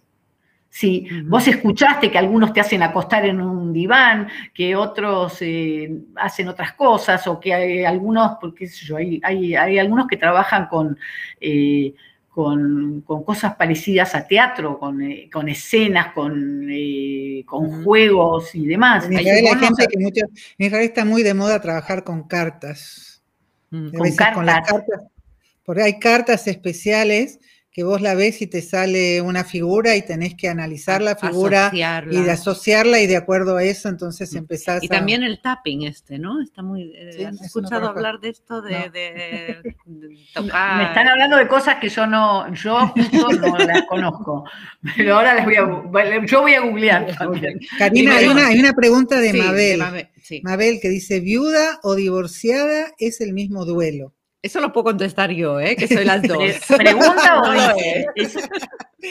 [0.68, 6.46] Si vos escuchaste que algunos te hacen acostar en un diván, que otros eh, hacen
[6.46, 10.96] otras cosas, o que hay algunos, porque yo, hay, hay, algunos que trabajan con,
[11.40, 11.92] eh,
[12.37, 19.07] con, cosas parecidas a teatro, con, eh, escenas, con, eh, con juegos y demás.
[19.07, 20.20] En Israel, hay gente que mucho,
[20.59, 23.22] en Israel está muy de moda trabajar con cartas.
[23.70, 24.85] Mm, con cartas.
[25.64, 27.40] porque hay cartas especiales
[27.76, 31.70] que vos la ves y te sale una figura y tenés que analizar la figura
[32.10, 34.38] y de asociarla y de acuerdo a eso entonces mm.
[34.38, 36.40] empezás Y también el tapping este, ¿no?
[36.40, 36.94] Está muy...
[36.96, 38.62] Eh, ¿Has escuchado hablar de esto?
[38.62, 39.60] De,
[40.34, 40.78] tocar...
[40.78, 44.44] Me están hablando de cosas que yo no, yo justo no las conozco,
[44.96, 46.24] pero ahora les voy a...
[46.24, 47.60] Yo voy a googlear también.
[47.78, 49.82] Karina, hay una, hay una pregunta de Mabel.
[50.44, 54.14] Mabel que dice, ¿viuda o divorciada es el mismo duelo?
[54.46, 55.74] Eso lo puedo contestar yo, ¿eh?
[55.74, 56.38] que soy las dos.
[56.76, 57.52] ¿Pregunta o
[58.14, 58.48] es?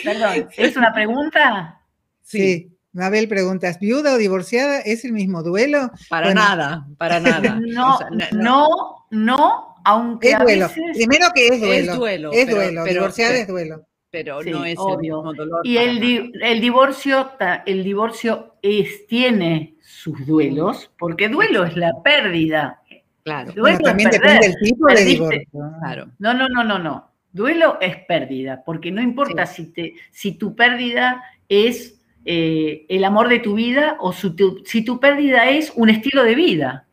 [0.02, 1.82] perdón, ¿es una pregunta?
[2.21, 2.71] Sí.
[2.93, 4.80] Mabel pregunta, viuda o divorciada?
[4.80, 5.91] ¿Es el mismo duelo?
[6.10, 7.60] Para nada, para nada.
[7.65, 8.00] No,
[8.32, 10.71] no, no, aunque es duelo.
[10.93, 11.91] Primero que es duelo.
[11.91, 12.32] Es duelo.
[12.32, 13.86] Es duelo, divorciada es duelo.
[14.12, 14.95] Pero no es obvio.
[14.95, 15.67] el mismo dolor.
[15.67, 17.32] Y el, el, divorcio,
[17.65, 22.82] el divorcio es, tiene sus duelos, porque duelo es la pérdida
[23.26, 23.52] Claro.
[23.54, 25.42] Duelo también depende del tipo de divorcio.
[25.80, 26.12] Claro.
[26.20, 27.10] No, no, no, no, no.
[27.34, 33.28] Duelo es pérdida, porque no importa si, te, si tu pérdida es eh, el amor
[33.28, 36.86] de tu vida o si tu pérdida es un estilo de vida.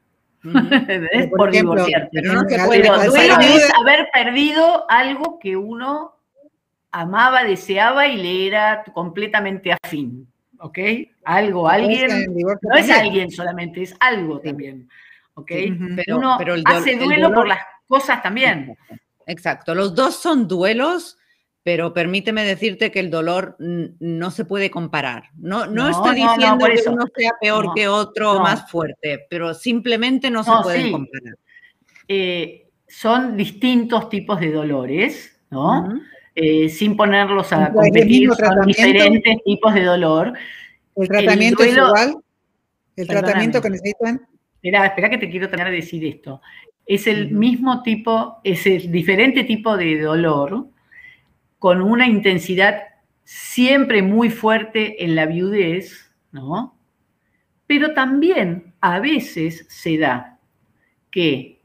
[1.37, 2.09] Por, divorciarte.
[2.13, 3.01] Pero no duelo
[3.41, 6.17] es haber perdido algo que uno
[6.91, 10.27] amaba, deseaba y le era completamente afín.
[10.59, 10.79] ¿Ok?
[11.25, 12.35] Algo, alguien.
[12.63, 14.89] No es alguien solamente, es algo también.
[15.35, 15.53] ¿Ok?
[15.97, 18.77] pero, uno hace duelo por las cosas también.
[19.27, 21.19] Exacto, los dos son duelos,
[21.63, 25.25] pero permíteme decirte que el dolor no se puede comparar.
[25.37, 30.31] No, no, estoy diciendo que uno sea peor que otro o más fuerte, pero simplemente
[30.31, 31.35] no se pueden comparar.
[32.09, 35.89] Eh, son distintos tipos de dolores, ¿no?
[36.35, 40.33] Eh, sin ponerlos a competir, son diferentes tipos de dolor.
[40.97, 42.17] ¿El tratamiento es igual?
[42.97, 44.27] ¿El tratamiento que necesitan?
[44.63, 46.41] Espera, espera que te quiero tener que decir esto.
[46.87, 50.69] Es el mismo tipo, es el diferente tipo de dolor
[51.59, 52.81] con una intensidad
[53.25, 56.79] siempre muy fuerte en la viudez, ¿no?
[57.67, 60.39] Pero también a veces se da
[61.11, 61.61] que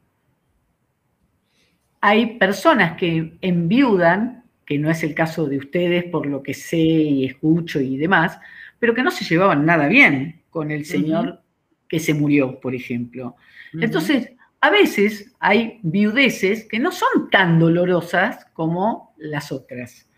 [2.01, 6.77] hay personas que enviudan, que no es el caso de ustedes por lo que sé
[6.77, 8.39] y escucho y demás,
[8.79, 11.43] pero que no se llevaban nada bien con el señor
[11.87, 13.35] que se murió, por ejemplo.
[13.73, 20.09] Entonces, a veces hay viudeces que no son tan dolorosas como las otras.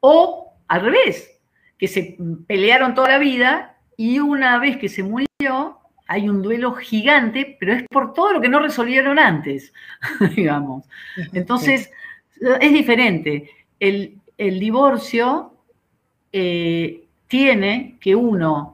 [0.00, 1.40] O al revés,
[1.78, 6.74] que se pelearon toda la vida y una vez que se murió hay un duelo
[6.74, 9.72] gigante, pero es por todo lo que no resolvieron antes,
[10.36, 10.84] digamos.
[11.32, 11.90] Entonces,
[12.60, 13.50] es diferente.
[13.80, 15.54] El, divorcio
[16.32, 18.73] eh, tiene que uno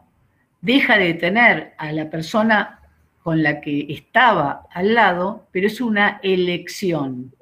[0.61, 2.81] deja de tener a la persona
[3.23, 7.33] con la que estaba al lado, pero es una elección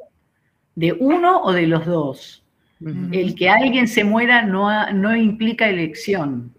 [0.75, 2.45] de uno o de los dos.
[2.81, 6.55] El que alguien se muera no, no, implica elección.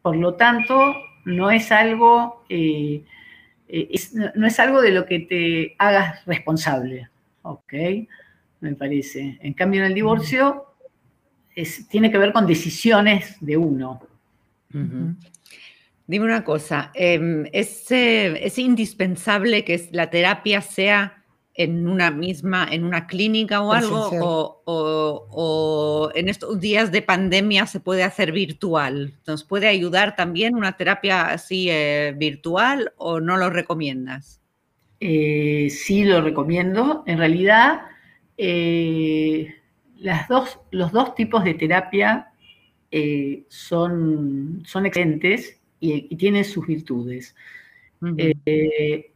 [0.00, 3.02] Por lo tanto, no es algo, eh,
[3.66, 4.00] eh,
[4.36, 7.08] no es algo de lo que te hagas responsable.
[7.42, 7.72] ¿Ok?
[8.60, 9.38] Me parece.
[9.42, 10.66] En cambio, en el divorcio
[11.88, 14.00] tiene que ver con decisiones de uno.
[16.10, 21.22] Dime una cosa, em, ¿es, indispensable que la terapia sea
[21.54, 24.60] en una misma, en una clínica o algo?
[24.64, 29.20] O, en estos días de pandemia se puede hacer virtual?
[29.24, 34.40] ¿Nos puede ayudar también una terapia así eh, virtual o no lo recomiendas?
[34.98, 37.04] Eh, sí, lo recomiendo.
[37.06, 37.82] En realidad,
[38.36, 39.54] eh,
[39.96, 42.32] las dos, los dos tipos de terapia
[43.48, 47.34] son, son excelentes y, tiene sus virtudes.
[48.46, 49.10] Eh,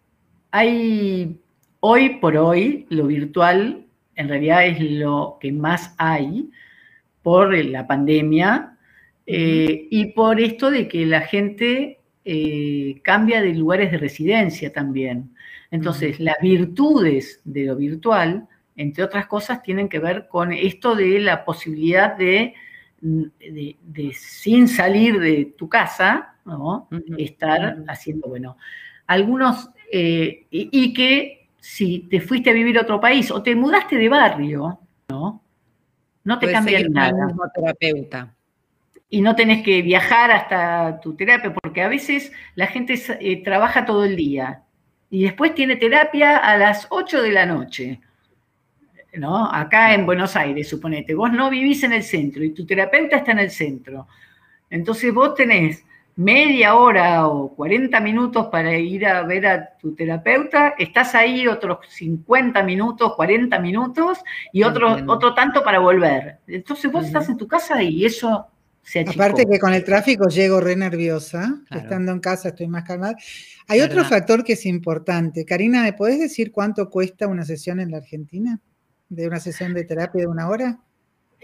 [0.50, 1.40] hay,
[1.80, 3.84] hoy por hoy, lo virtual
[4.16, 6.50] en realidad es lo que más hay
[7.22, 8.76] por la pandemia
[9.26, 15.34] eh, y por esto de que la gente eh, cambia de lugares de residencia también.
[15.70, 18.46] Entonces, las virtudes de lo virtual,
[18.76, 22.54] entre otras cosas, tienen que ver con esto de la posibilidad de,
[23.00, 26.88] de sin salir de tu casa, ¿no?
[27.18, 28.56] Estar haciendo, bueno,
[29.06, 33.96] algunos, eh, y, que si te fuiste a vivir a otro país o te mudaste
[33.96, 34.78] de barrio,
[35.08, 35.42] ¿no?
[36.24, 37.28] No te cambia nada.
[37.54, 38.34] terapeuta.
[39.10, 43.84] Y no tenés que viajar hasta tu terapia, porque a veces la gente eh, trabaja
[43.84, 44.62] todo el día
[45.10, 48.00] y después tiene terapia a las 8 de la noche.
[49.12, 49.48] ¿no?
[49.50, 53.32] Acá en Buenos Aires, suponete, vos no vivís en el centro y tu terapeuta está
[53.32, 54.08] en el centro.
[54.70, 55.84] Entonces vos tenés
[56.16, 61.78] media hora o 40 minutos para ir a ver a tu terapeuta, estás ahí otros
[61.88, 64.18] 50 minutos, 40 minutos
[64.52, 66.38] y otro, otro tanto para volver.
[66.46, 68.46] Entonces vos estás en tu casa y eso
[68.82, 69.22] se achicó.
[69.22, 73.16] Aparte que con el tráfico llego re nerviosa, estando en casa estoy más calmada.
[73.66, 75.44] Hay otro factor que es importante.
[75.44, 78.60] Karina, ¿me podés decir cuánto cuesta una sesión en la Argentina?
[79.08, 80.78] ¿De una sesión de terapia de una hora?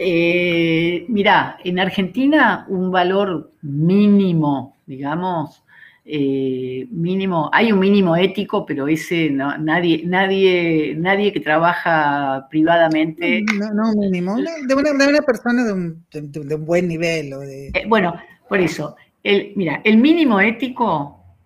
[0.03, 5.63] Eh, mirá, en Argentina un valor mínimo, digamos,
[6.07, 13.45] eh, mínimo, hay un mínimo ético, pero ese nadie, nadie, nadie que trabaja privadamente.
[13.59, 17.35] No, no mínimo, de una, persona de un, buen nivel.
[17.35, 18.15] Eh, bueno,
[18.49, 21.37] por eso, el, mira, el mínimo ético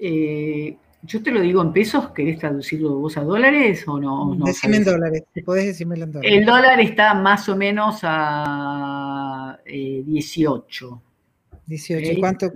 [1.06, 4.34] yo te lo digo en pesos, ¿querés traducirlo vos a dólares o no?
[4.34, 6.38] no Decime en dólares, podés decírmelo en dólares.
[6.38, 11.02] El dólar está más o menos a 18.
[11.46, 12.52] Eh, 18, ¿y cuánto,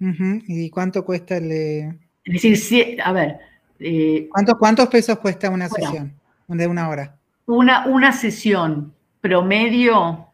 [0.00, 1.98] ¿y cuánto cuesta el...?
[2.24, 3.38] Es decir, a ver...
[3.80, 6.12] Eh, ¿Cuántos, pesos cuesta una sesión
[6.48, 7.16] de una hora?
[7.46, 10.26] Una, una sesión promedio,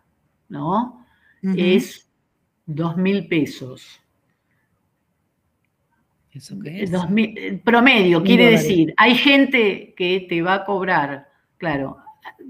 [0.49, 1.07] ¿no?
[1.43, 2.09] Es
[2.65, 4.01] dos mil pesos.
[6.35, 6.91] ¿Eso qué es?
[6.93, 11.99] Eh, promedio, quiere decir, hay gente que te va a cobrar, claro,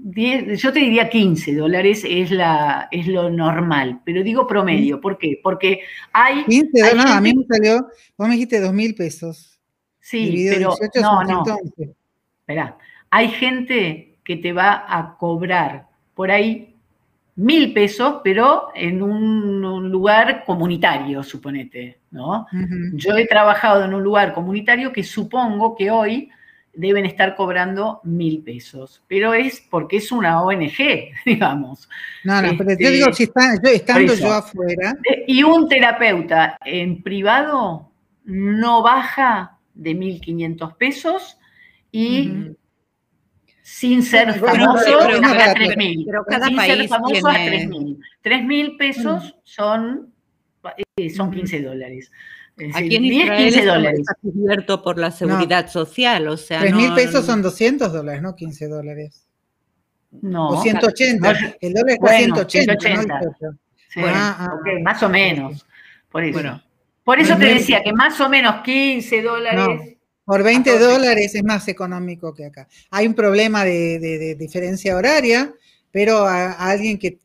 [0.03, 5.39] yo te diría 15 dólares es, la, es lo normal, pero digo promedio, ¿por qué?
[5.41, 6.43] Porque hay...
[6.45, 9.59] 15 dólares, a mí me salió, vos me dijiste 2 mil pesos.
[9.99, 11.43] Sí, pero no, no.
[12.39, 12.77] Espera,
[13.09, 16.75] hay gente que te va a cobrar por ahí
[17.35, 22.47] mil pesos, pero en un, lugar comunitario, suponete, ¿no?
[22.93, 26.31] Yo he trabajado en un lugar comunitario que supongo que hoy
[26.73, 31.89] deben estar cobrando mil pesos, pero es porque es una ONG, digamos.
[32.23, 34.95] No, no, pero yo digo, si está, yo, estando yo afuera.
[35.27, 37.91] Y un terapeuta en privado
[38.23, 41.37] no baja de 1.500 pesos
[41.91, 42.55] y
[43.61, 46.03] sin ser famoso, pero, 3.000.
[46.05, 47.67] Pero cada sin ser famoso tiene...
[47.67, 47.97] 3.000.
[48.23, 49.39] 3.000 pesos mm.
[49.43, 50.14] son, eh,
[51.15, 52.11] son 15 dólares.
[52.73, 53.99] Aquí en Israel 15 dólares.
[53.99, 58.35] está cubierto por la seguridad social, o sea, 3.000 no, pesos son 200 dólares, no
[58.35, 59.27] 15 dólares.
[60.21, 60.49] No.
[60.49, 61.57] O 180.
[61.59, 62.79] el dólar está bueno, 180.
[62.79, 63.19] 180.
[63.41, 63.57] ¿no?
[63.89, 65.65] Sí, ah, ah, okay, más o menos.
[66.09, 66.33] Por eso.
[66.33, 66.63] Bueno,
[67.03, 69.97] por eso te decía que más o menos 15 dólares.
[70.23, 72.67] Por 20 dólares es más económico que acá.
[72.89, 75.53] Hay un problema de, diferencia horaria,
[75.91, 77.19] pero a, alguien que,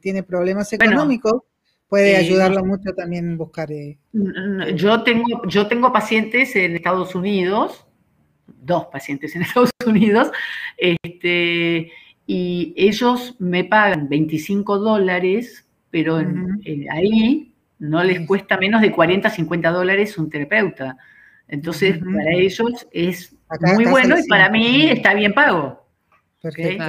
[0.00, 1.42] tiene problemas económicos
[1.88, 3.70] puede eh, ayudarlo mucho también buscar.
[3.72, 3.98] Eh,
[4.74, 7.86] yo, tengo, yo tengo pacientes en Estados Unidos,
[8.46, 10.30] dos pacientes en Estados Unidos,
[10.76, 11.90] este,
[12.26, 16.20] y ellos me pagan 25 dólares, pero
[16.90, 20.96] ahí no les cuesta menos de 40, 50 dólares un terapeuta.
[21.48, 23.36] Entonces, para ellos es
[23.74, 25.86] muy bueno y para mí está bien pago.
[26.42, 26.84] Perfecto.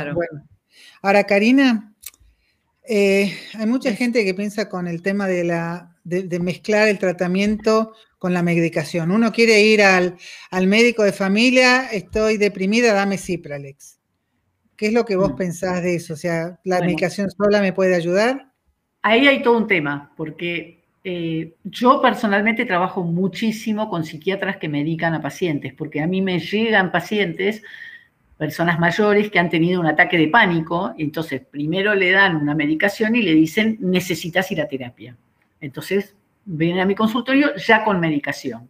[1.02, 1.94] Ahora, Karina,
[2.88, 7.93] eh, hay mucha gente que piensa con el tema de, la, de, mezclar el tratamiento
[8.17, 9.12] con la medicación.
[9.12, 10.17] Uno quiere ir al,
[10.67, 14.00] médico de familia, estoy deprimida, dame Cipralex.
[14.76, 15.36] ¿Qué es lo que vos mm.
[15.36, 16.13] pensás de eso?
[16.13, 18.52] O sea, ¿la medicación sola me puede ayudar?
[19.02, 25.13] Ahí hay todo un tema, porque eh, yo personalmente trabajo muchísimo con psiquiatras que medican
[25.13, 27.63] a pacientes, porque a mí me llegan pacientes,
[28.38, 33.15] personas mayores que han tenido un ataque de pánico, entonces primero le dan una medicación
[33.15, 35.17] y le dicen necesitas ir a terapia.
[35.60, 38.69] Entonces vienen a mi consultorio ya con medicación.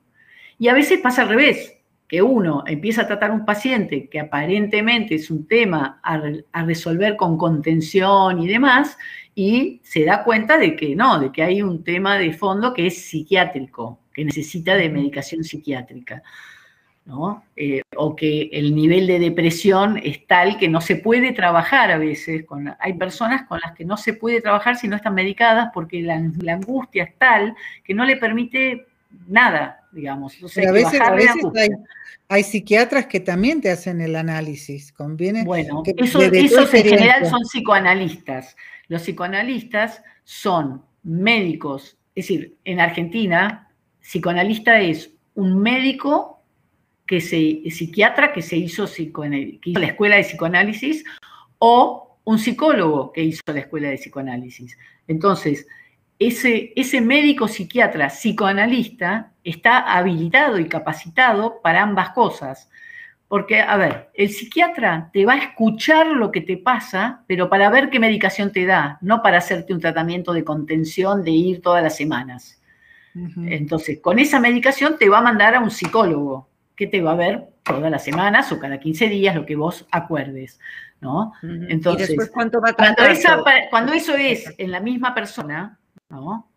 [0.58, 1.74] Y a veces pasa al revés,
[2.08, 6.22] que uno empieza a tratar un paciente que aparentemente es un tema a,
[6.54, 8.98] a resolver con contención y demás,
[9.36, 12.88] y se da cuenta de que no, de que hay un tema de fondo que
[12.88, 16.24] es psiquiátrico, que necesita de medicación psiquiátrica.
[17.08, 17.46] ¿No?
[17.56, 21.98] Eh, o que el nivel de depresión es tal que no se puede trabajar a
[21.98, 22.46] veces.
[22.46, 26.02] Con, hay personas con las que no se puede trabajar si no están medicadas porque
[26.02, 27.56] la, angustia es tal
[27.86, 28.88] que no le permite
[29.26, 30.36] nada, digamos.
[30.58, 31.00] a veces,
[32.28, 35.46] hay, psiquiatras que también te hacen el análisis, ¿conviene?
[35.46, 38.58] Bueno, eso, esos en general son psicoanalistas.
[38.90, 43.70] Los psicoanalistas son médicos, es decir, en Argentina,
[44.02, 46.37] psicoanalista es un médico
[47.08, 51.04] que se, psiquiatra que se hizo, que hizo la escuela de psicoanálisis
[51.58, 54.78] o un psicólogo que hizo la escuela de psicoanálisis.
[55.08, 55.66] Entonces,
[56.20, 62.70] ese, ese médico psiquiatra psicoanalista está habilitado y capacitado para ambas cosas.
[63.30, 67.70] Porque, a ver, el psiquiatra te va a escuchar lo que te pasa, pero para
[67.70, 71.84] ver qué medicación te da, no para hacerte un tratamiento de contención de ir todas
[71.84, 72.62] las semanas.
[73.48, 76.48] Entonces, con esa medicación te va a mandar a un psicólogo
[76.78, 79.86] que te va a ver todas las semanas o cada 15 días, lo que vos
[79.92, 80.60] acuerdes,
[81.02, 81.34] ¿no?
[81.42, 82.62] Entonces, cuando,
[83.70, 86.50] cuando, eso es en la misma persona, ¿no?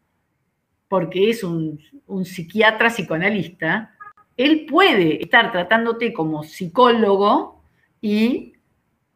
[0.89, 3.95] Porque es un, un psiquiatra psicoanalista,
[4.37, 7.63] él puede estar tratándote como psicólogo
[8.01, 8.55] y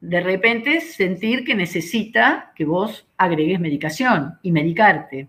[0.00, 5.28] de repente sentir que necesita que vos agregues medicación y medicarte.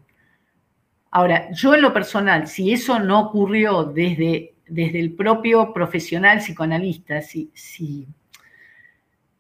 [1.12, 7.22] Ahora, yo en lo personal, si eso no ocurrió desde, desde el propio profesional psicoanalista,
[7.22, 8.08] si, si,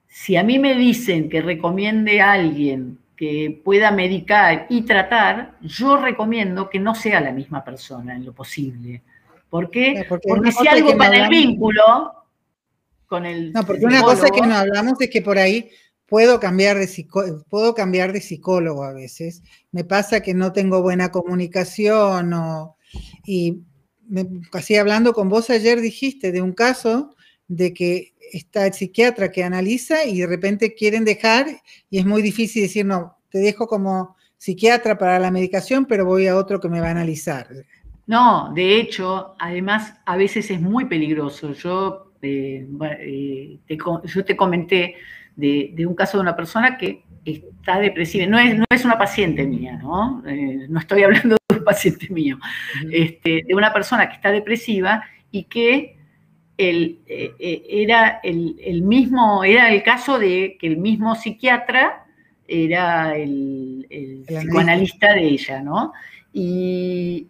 [0.08, 5.98] si a mí me dicen que recomiende a alguien que pueda medicar y tratar, yo
[5.98, 9.02] recomiendo que no sea la misma persona en lo posible.
[9.50, 10.06] ¿Por qué?
[10.10, 11.84] Porque, si algo para el vínculo
[13.08, 13.54] con el.
[13.54, 15.70] No, porque una cosa que no hablamos es que por ahí
[16.08, 17.08] puedo cambiar de
[17.50, 19.44] puedo cambiar de psicólogo a veces.
[19.72, 22.76] Me pasa que no tengo buena comunicación o,
[23.26, 23.62] y
[24.52, 27.16] casi hablando con vos ayer dijiste de un caso
[27.48, 31.48] de que está el psiquiatra que analiza y de repente quieren dejar
[31.90, 36.28] y es muy difícil decir, no, te dejo como psiquiatra para la medicación, pero voy
[36.28, 37.48] a otro que me va a analizar.
[38.08, 41.54] No, de hecho, además a veces es muy peligroso.
[41.54, 42.68] Yo, eh,
[43.00, 44.96] eh, te, yo te comenté
[45.36, 48.26] de, un caso de una persona que está depresiva.
[48.28, 50.24] No es, no es una paciente mía, ¿no?
[50.28, 52.38] Eh, no estoy hablando de un paciente mío.
[52.92, 55.98] Este, de una persona que está depresiva y que
[56.58, 62.06] el, era el, mismo, era el caso de que el mismo psiquiatra
[62.48, 65.94] era el, el psicoanalista de ella, ¿no?
[66.32, 67.28] Y,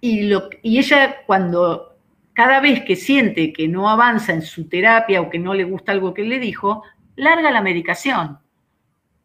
[0.00, 1.96] y, ella cuando
[2.32, 5.92] cada vez que siente que no avanza en su terapia o que no le gusta
[5.92, 6.82] algo que le dijo,
[7.16, 8.38] larga la medicación.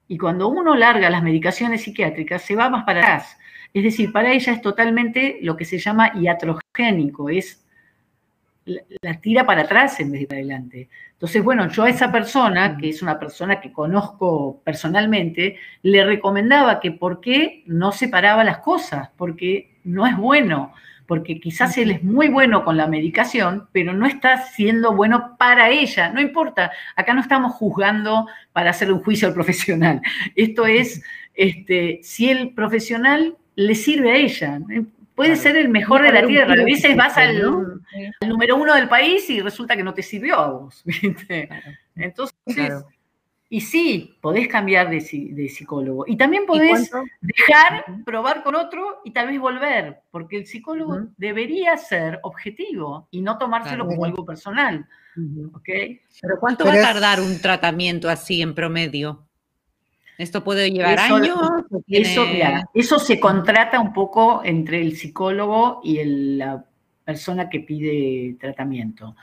[0.10, 3.38] Y cuando uno larga las medicaciones psiquiátricas, se va más para atrás.
[3.74, 7.64] Es decir, para ella es totalmente lo que se llama iatrogénico, es
[8.66, 10.90] la, tira para atrás en vez de para adelante.
[11.12, 16.80] Entonces, bueno, yo a esa persona, que es una persona que conozco personalmente, le recomendaba
[16.80, 20.74] que por qué no separaba las cosas, porque no es bueno,
[21.10, 25.72] porque quizás él es muy bueno con la medicación, pero no está siendo bueno para
[25.72, 26.12] ella.
[26.12, 30.04] No importa, acá no estamos juzgando para hacer un juicio al profesional.
[30.36, 31.04] Esto es,
[31.34, 34.60] este, si el profesional le sirve a ella.
[35.16, 36.54] Puede ser el mejor de la tierra.
[36.54, 37.42] A veces vas al,
[38.28, 40.84] número uno del país y resulta que no te sirvió a vos.
[41.96, 42.86] Entonces,
[43.52, 46.06] y sí, podés cambiar de, psicólogo.
[46.08, 51.76] Y también podés dejar, probar con otro y tal vez volver, porque el psicólogo debería
[51.78, 54.88] ser objetivo y no tomárselo como algo personal.
[55.66, 59.26] Pero ¿cuánto va a tardar un tratamiento así en promedio?
[60.20, 61.40] ¿Esto puede llevar años?
[61.88, 62.26] Eso,
[62.76, 66.64] eso se contrata un poco entre el psicólogo y la
[67.04, 69.16] persona que pide tratamiento.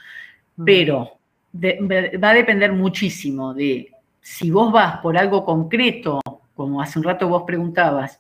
[0.65, 1.19] Pero
[1.55, 3.93] va a depender muchísimo de
[4.27, 6.19] si vos vas por algo concreto,
[6.53, 8.19] como hace un rato vos preguntabas,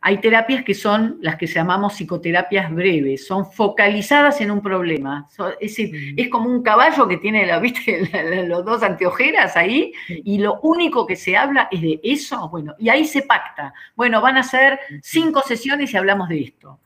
[0.00, 5.28] hay terapias que son las que llamamos psicoterapias breves, son focalizadas en un problema.
[5.60, 8.46] Es, decir, es como un caballo que tiene la, ¿viste?
[8.46, 12.48] los dos anteojeras ahí y lo único que se habla es de eso.
[12.48, 13.74] Bueno, y ahí se pacta.
[13.94, 16.80] Bueno, van a ser cinco sesiones y hablamos de esto.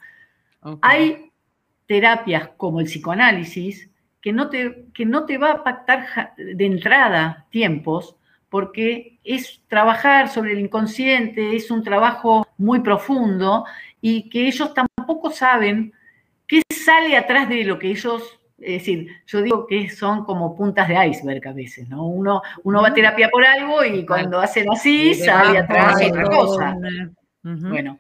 [0.82, 1.30] Hay
[1.86, 3.88] terapias como el psicoanálisis
[4.20, 8.16] que no, te, que no te va a pactar de entrada tiempos,
[8.48, 13.64] porque es trabajar sobre el inconsciente, es un trabajo muy profundo
[14.00, 15.92] y que ellos tampoco saben
[16.46, 18.22] qué sale atrás de lo que ellos,
[18.58, 22.06] es decir, yo digo que son como puntas de iceberg a veces, ¿no?
[22.06, 26.76] Uno, uno va a terapia por algo y cuando hacen así sale atrás otra cosa.
[27.42, 27.98] Bueno.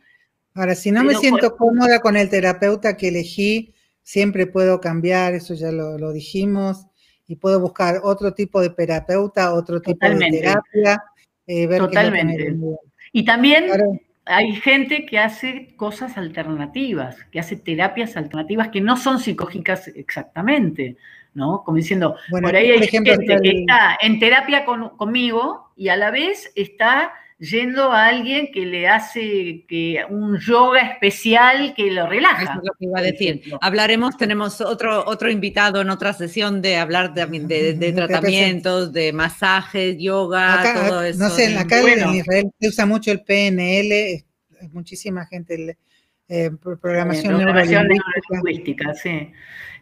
[0.54, 5.54] Ahora, si no me siento cómoda con el terapeuta que elegí, siempre puedo cambiar, eso
[5.54, 6.86] ya lo dijimos
[7.28, 11.02] y puedo buscar otro tipo de terapeuta, otro tipo de terapia.
[11.46, 12.56] Eh, Totalmente.
[13.12, 13.66] y también
[14.24, 20.96] hay gente que hace cosas alternativas, que hace terapias alternativas que no son psicológicas exactamente,
[21.32, 21.62] ¿no?
[21.64, 26.50] Como diciendo, por ahí hay gente que está en terapia conmigo y a la vez
[26.56, 32.42] está yendo a alguien que le hace que un yoga especial que lo relaja.
[32.42, 33.42] Eso es lo que iba a decir.
[33.60, 39.96] Hablaremos, tenemos otro, otro invitado en otra sesión de hablar de, de, tratamientos, de masajes,
[39.98, 41.18] yoga, todo eso.
[41.18, 44.24] No sé, acá en Israel se usa mucho el PNL,
[44.72, 45.76] muchísima gente
[46.28, 48.94] eh, programación, neurolingüística.
[48.94, 49.30] sí.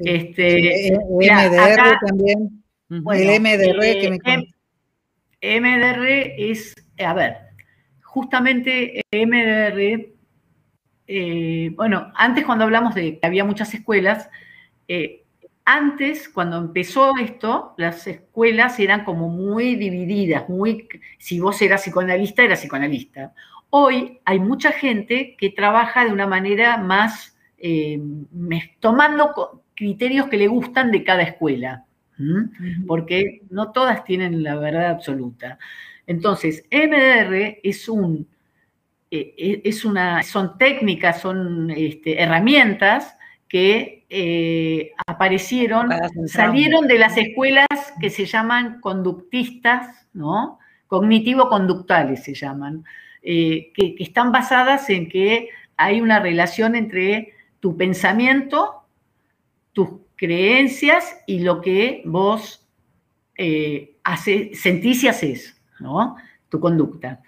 [0.01, 2.65] Este, MDR también.
[2.91, 4.19] el MDR que me
[5.61, 6.07] MDR
[6.39, 7.43] es, a ver,
[8.15, 10.12] justamente MDR,
[11.09, 14.31] eh, bueno, antes cuando hablamos de que había muchas escuelas,
[14.87, 15.25] eh,
[15.65, 20.87] antes, cuando empezó esto, las escuelas eran como muy divididas, muy,
[21.19, 23.35] si vos eras psicoanalista, eras psicoanalista.
[23.71, 28.01] Hoy hay mucha gente que trabaja de una manera más, eh,
[28.79, 31.85] tomando criterios que le gustan de cada escuela,
[32.87, 35.59] porque no todas tienen la verdad absoluta.
[36.07, 38.29] Entonces, MDR es un,
[39.11, 43.17] eh, eh, es una, son técnicas, son este, herramientas
[43.49, 45.89] que eh, aparecieron,
[46.27, 47.69] salieron de las escuelas
[48.01, 50.59] que se llaman conductistas, ¿no?
[50.89, 52.85] Cognitivo-conductales se llaman,
[53.23, 58.83] que, que, están basadas en que hay una relación entre tu pensamiento,
[59.73, 62.69] tus creencias y lo que vos
[64.03, 66.16] hace, sentís y haces, ¿no?
[66.49, 67.20] Tu conducta.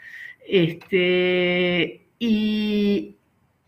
[0.46, 3.16] Este, y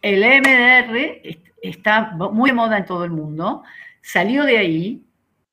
[0.00, 3.62] el MDR está muy de moda en todo el mundo,
[4.00, 5.02] salió de ahí,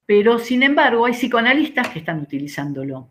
[0.05, 3.09] pero sin embargo hay psicoanalistas que están utilizándolo.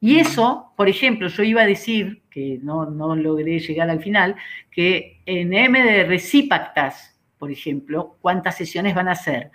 [0.00, 4.36] Y eso, por ejemplo, yo iba a decir, que no, no logré llegar al final,
[4.70, 9.50] que en MDR sí pactas, por ejemplo, cuántas sesiones van a hacer.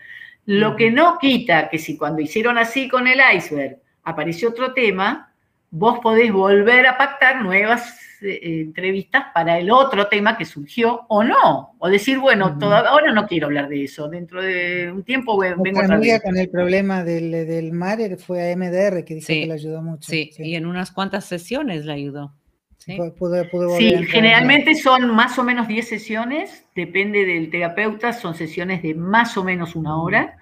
[0.45, 5.29] Lo que no quita que si cuando hicieron así con el iceberg apareció otro tema,
[5.72, 11.24] vos podés volver a pactar nuevas eh, entrevistas para el otro tema que surgió o
[11.24, 11.76] no.
[11.80, 15.86] O decir, bueno, ahora no quiero hablar de eso, dentro de un tiempo vengo a
[15.86, 19.82] amiga con el problema del, del mar fue a MDR, que dice que le ayudó
[19.82, 20.09] mucho.
[20.09, 22.34] Sí, y en unas cuantas sesiones le ayudó.
[22.80, 22.97] Sí,
[23.78, 29.38] sí generalmente son más o menos 10 sesiones, depende del terapeuta, son sesiones de más
[29.38, 30.38] o menos una hora,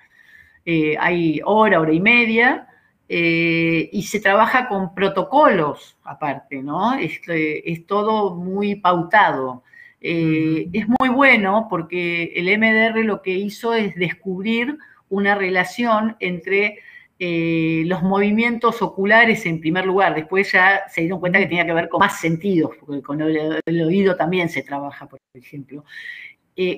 [0.63, 2.67] eh, hay hora, hora y media,
[3.09, 6.95] eh, y se trabaja con protocolos aparte, ¿no?
[6.95, 9.63] Es, es todo muy pautado.
[10.01, 14.77] Eh, es muy bueno porque el MDR lo que hizo es descubrir
[15.09, 16.79] una relación entre
[17.17, 21.73] eh, los movimientos oculares en primer lugar, después ya se dieron cuenta que tenía que
[21.73, 25.83] ver con más sentidos, porque con el, oído también se trabaja, por ejemplo.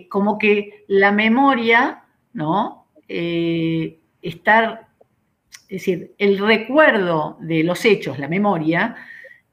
[0.10, 2.04] como que la memoria,
[2.34, 2.86] ¿no?
[4.22, 4.89] estar
[5.70, 8.96] es decir, el recuerdo de los hechos, la memoria,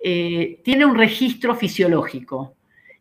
[0.00, 2.56] eh, tiene un registro fisiológico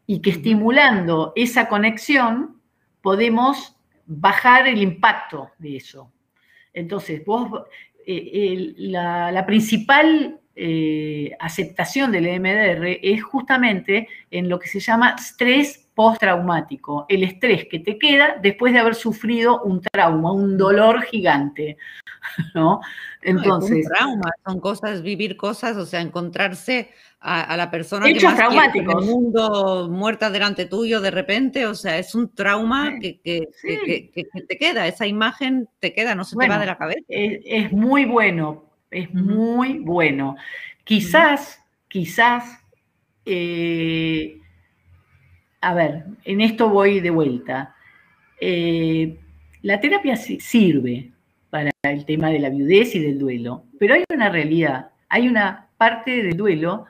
[0.05, 2.61] y que estimulando esa conexión
[3.01, 6.11] podemos bajar el impacto de eso.
[6.73, 7.63] Entonces, vos,
[8.05, 15.84] eh, la, principal eh, aceptación del EMDR es justamente en lo que se llama estrés
[15.95, 21.77] postraumático, el estrés que te queda después de haber sufrido un trauma, un dolor gigante.
[22.53, 22.81] ¿no?
[23.21, 23.87] Entonces.
[23.87, 26.89] trauma, son cosas, vivir cosas, o sea, encontrarse
[27.19, 31.97] a, la persona que más en el mundo muerta delante tuyo de repente, o sea,
[31.97, 36.67] es un trauma que, te queda, esa imagen te queda, no se te va de
[36.67, 37.01] la cabeza.
[37.07, 40.35] Es, muy bueno, es muy bueno.
[40.83, 42.59] Quizás, quizás,
[43.25, 44.39] eh,
[45.65, 47.75] a ver, en esto voy de vuelta.
[48.39, 49.17] Eh,
[49.63, 51.11] la terapia sirve,
[51.49, 53.63] para el tema de la viudez y del duelo.
[53.79, 56.85] Pero hay una realidad, hay una parte del duelo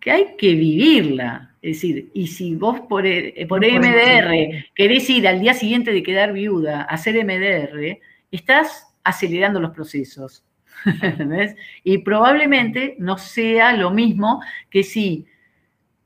[0.00, 1.54] que hay que vivirla.
[1.62, 6.02] Es decir, y si vos por, eh, por MDR querés ir al día siguiente de
[6.02, 8.00] quedar viuda a hacer MDR,
[8.32, 10.44] estás acelerando los procesos.
[11.84, 14.40] y probablemente no sea lo mismo
[14.70, 15.26] que si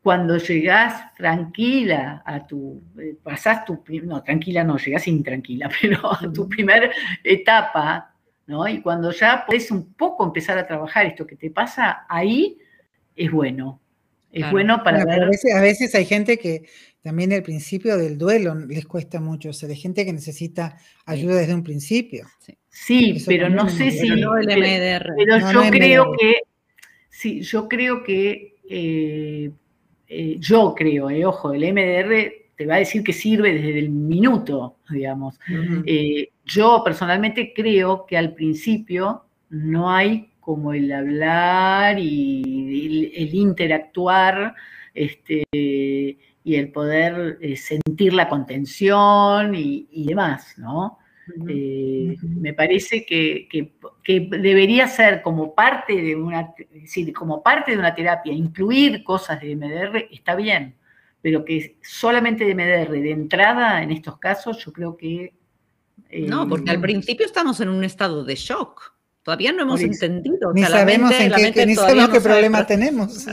[0.03, 6.33] cuando llegás tranquila a tu, eh, pasás tu, no, tranquila no, llegás intranquila, pero a
[6.33, 6.91] tu primera
[7.23, 8.13] etapa,
[8.47, 8.67] ¿no?
[8.67, 12.59] Y cuando ya podés un poco empezar a trabajar esto que te pasa, ahí
[13.15, 13.81] es bueno.
[14.33, 15.25] Es bueno para ver...
[15.25, 16.63] A veces, hay gente que
[17.03, 21.35] también el principio del duelo les cuesta mucho, o sea, hay gente que necesita ayuda
[21.35, 22.27] desde un principio.
[22.71, 24.09] Sí, pero no sé si...
[24.09, 26.37] Pero, pero yo creo que,
[27.11, 29.51] sí, yo creo que eh,
[30.15, 33.89] eh, yo creo, eh, ojo, el MDR te va a decir que sirve desde el
[33.89, 35.41] minuto, digamos.
[35.87, 44.55] Eh, yo personalmente creo que al principio no hay como el hablar y el, interactuar
[44.93, 50.99] este, y el poder sentir la contención y, y demás, ¿no?
[51.49, 53.49] Eh, me parece que,
[54.05, 56.53] debería ser como parte de una,
[57.15, 60.75] como parte de una terapia, incluir cosas de MDR está bien,
[61.21, 65.33] pero que solamente de MDR de entrada en estos casos, yo creo que...
[66.11, 68.93] no, porque al principio estamos en un estado de shock.
[69.23, 70.53] Todavía no hemos entendido.
[70.53, 73.25] Ni sabemos, en qué, ni sabemos qué problema tenemos.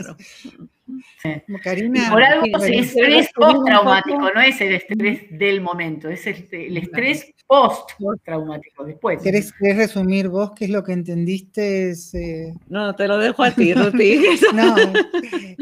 [1.62, 7.34] Karina, por algo es estrés post-traumático, no es el estrés del momento, es el, estrés
[7.50, 9.20] post-traumático después.
[9.20, 11.90] ¿Querés, resumir vos qué es lo que entendiste?
[11.90, 12.54] Eh?
[12.68, 14.22] No, te lo dejo a ti, Ruti.
[14.54, 14.76] no,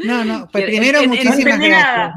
[0.05, 0.47] no, no.
[0.51, 2.13] Pues primero, muchísimas gracias.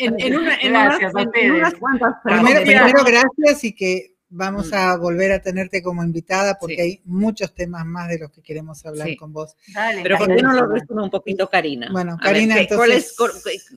[0.00, 4.74] En, una, gracias en unas cuantas Primero, primero, gracias y que Vamos mm.
[4.74, 8.86] a volver a tenerte como invitada porque hay muchos temas más de los que queremos
[8.86, 9.56] hablar con vos.
[9.74, 11.88] Dale, Pero ¿por qué no lo resume un poquito Karina?
[11.90, 13.16] Bueno, Karina, entonces...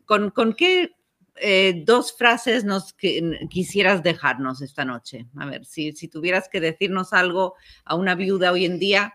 [0.06, 0.92] con, qué
[1.36, 5.28] eh, dos frases nos quisieras dejarnos esta noche?
[5.38, 7.56] A ver, si, tuvieras que decirnos algo
[7.86, 9.14] a una viuda hoy en día,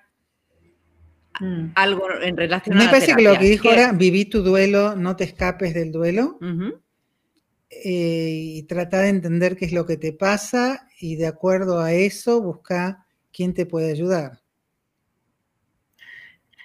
[1.41, 1.73] mm.
[1.75, 4.97] algo en relación Me a Me parece que lo que dijo ahora, viví tu duelo,
[4.97, 6.39] no te escapes del duelo.
[7.71, 11.93] Eh, y trata de entender qué es lo que te pasa y de acuerdo a
[11.93, 14.41] eso busca quién te puede ayudar.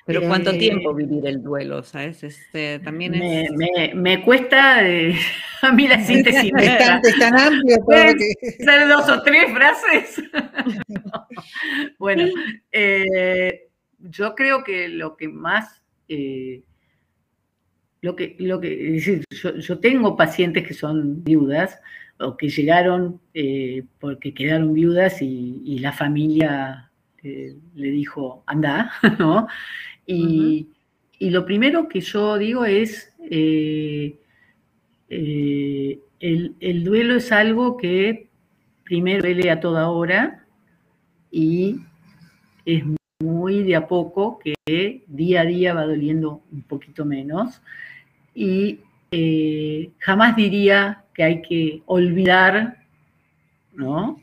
[0.06, 1.82] Pero ¿cuánto eh, tiempo vivir el duelo?
[1.84, 2.24] ¿Sabes?
[2.24, 3.50] Este, también es...
[3.96, 5.16] me, cuesta eh,
[5.62, 6.52] a mí la síntesis.
[6.58, 6.78] es,
[7.20, 7.78] tan, amplio
[8.60, 10.24] Ser dos o tres frases.
[12.00, 12.26] bueno,
[14.00, 15.82] yo creo que lo que más
[18.04, 21.80] lo que, lo que, decir, yo, tengo pacientes que son viudas
[22.20, 26.92] o que llegaron eh, porque quedaron viudas y, la familia
[27.24, 29.48] eh, le dijo, anda, ¿no?
[30.06, 30.68] Y,
[31.20, 34.18] lo primero que yo digo es, eh,
[35.10, 38.28] el, el, duelo es algo que
[38.84, 40.46] primero duele a toda hora
[41.32, 41.78] y
[42.66, 42.84] es
[43.20, 47.62] muy de a poco que día a día va doliendo un poquito menos.
[48.36, 48.80] Y
[49.12, 52.86] eh, jamás diría que hay que olvidar,
[53.74, 54.22] ¿no?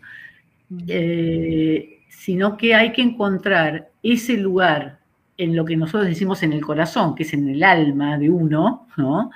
[0.87, 5.00] Eh, sino que hay que encontrar ese lugar
[5.41, 8.87] en lo que nosotros decimos en el corazón, que es en el alma de uno,
[8.97, 9.31] ¿no?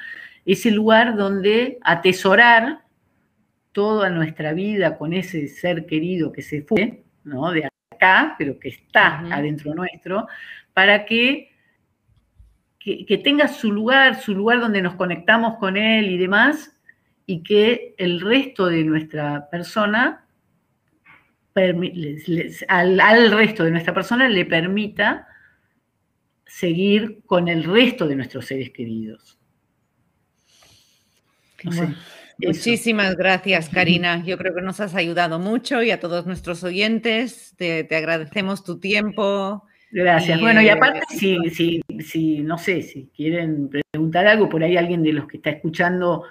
[0.45, 2.83] Ese lugar donde atesorar
[3.73, 7.51] toda nuestra vida con ese ser querido que se fue, ¿no?
[7.51, 10.27] De acá, pero que está adentro nuestro,
[10.75, 11.55] para que
[12.85, 16.77] que, tenga su lugar, su lugar donde nos conectamos con él y demás,
[17.25, 20.27] y que el resto de nuestra persona,
[22.69, 25.27] al, resto de nuestra persona le permita
[26.47, 29.39] seguir con el resto de nuestros seres queridos.
[32.39, 34.23] Muchísimas gracias, Karina.
[34.27, 37.55] Yo creo que nos has ayudado mucho y a todos nuestros oyentes.
[37.57, 39.65] te agradecemos tu tiempo,
[39.95, 40.41] Gracias.
[40.41, 45.05] bueno, y aparte, si, si, si, no sé, si quieren preguntar algo, por ahí alguien
[45.05, 46.25] de los que está escuchando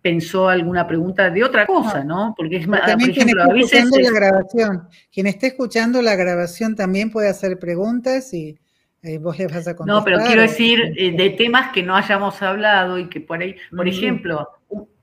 [0.00, 2.32] pensó alguna pregunta de otra cosa, ¿no?
[2.34, 7.10] Porque es más, también quien esté escuchando la grabación, quien esté escuchando la grabación también
[7.10, 8.58] puede hacer preguntas y
[9.02, 9.86] eh, vos le vas a contestar.
[9.86, 13.56] No, pero quiero decir eh, de temas que no hayamos hablado y que por ahí,
[13.74, 14.48] por ejemplo,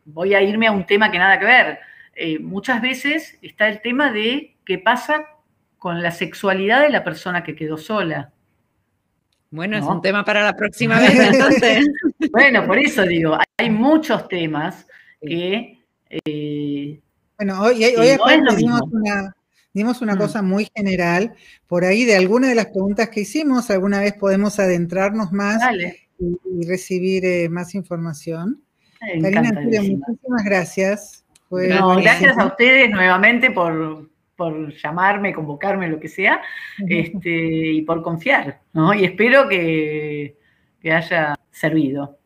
[0.05, 1.79] voy a irme a un tema que nada que ver.
[2.15, 5.25] Eh, muchas veces está el tema de qué pasa
[5.77, 8.31] con la sexualidad de la persona que quedó sola.
[9.49, 11.87] Bueno, es un tema para la próxima vez, entonces.
[12.31, 14.87] bueno, por eso digo, hay muchos temas
[15.21, 15.79] que...
[16.09, 16.99] Eh,
[17.37, 18.17] bueno, hoy, hoy
[19.77, 20.17] dimos una, mm.
[20.17, 21.33] cosa muy general,
[21.67, 25.61] por ahí de alguna de las preguntas que hicimos, alguna vez podemos adentrarnos más
[26.19, 28.63] y, recibir eh, más información.
[29.21, 31.25] Karina, muchísimas gracias.
[31.51, 36.41] gracias a ustedes nuevamente por, por llamarme, convocarme, lo que sea,
[36.89, 38.95] este, y por confiar, ¿no?
[38.95, 40.35] Y espero que,
[40.85, 42.17] haya servido.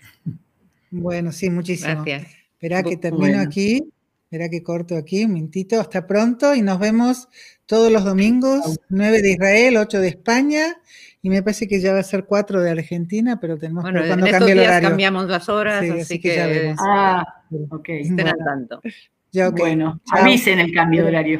[0.92, 2.04] Bueno, sí, muchísimo.
[2.06, 2.28] Gracias.
[2.54, 3.92] Espera que termino aquí,
[4.32, 7.28] espera que corto aquí un mintito, hasta pronto y nos vemos
[7.66, 10.78] todos los domingos, 9 de Israel, 8 de España
[11.22, 14.08] y me parece que ya va a ser 4 de Argentina, pero tenemos que ver
[14.08, 14.88] cuando cambie el horario.
[14.88, 16.80] cambiamos las horas, así, que, ya vemos.
[16.82, 17.90] Ah, ok.
[17.90, 18.82] Estén al tanto.
[19.52, 21.40] Bueno, avisen el cambio de horario.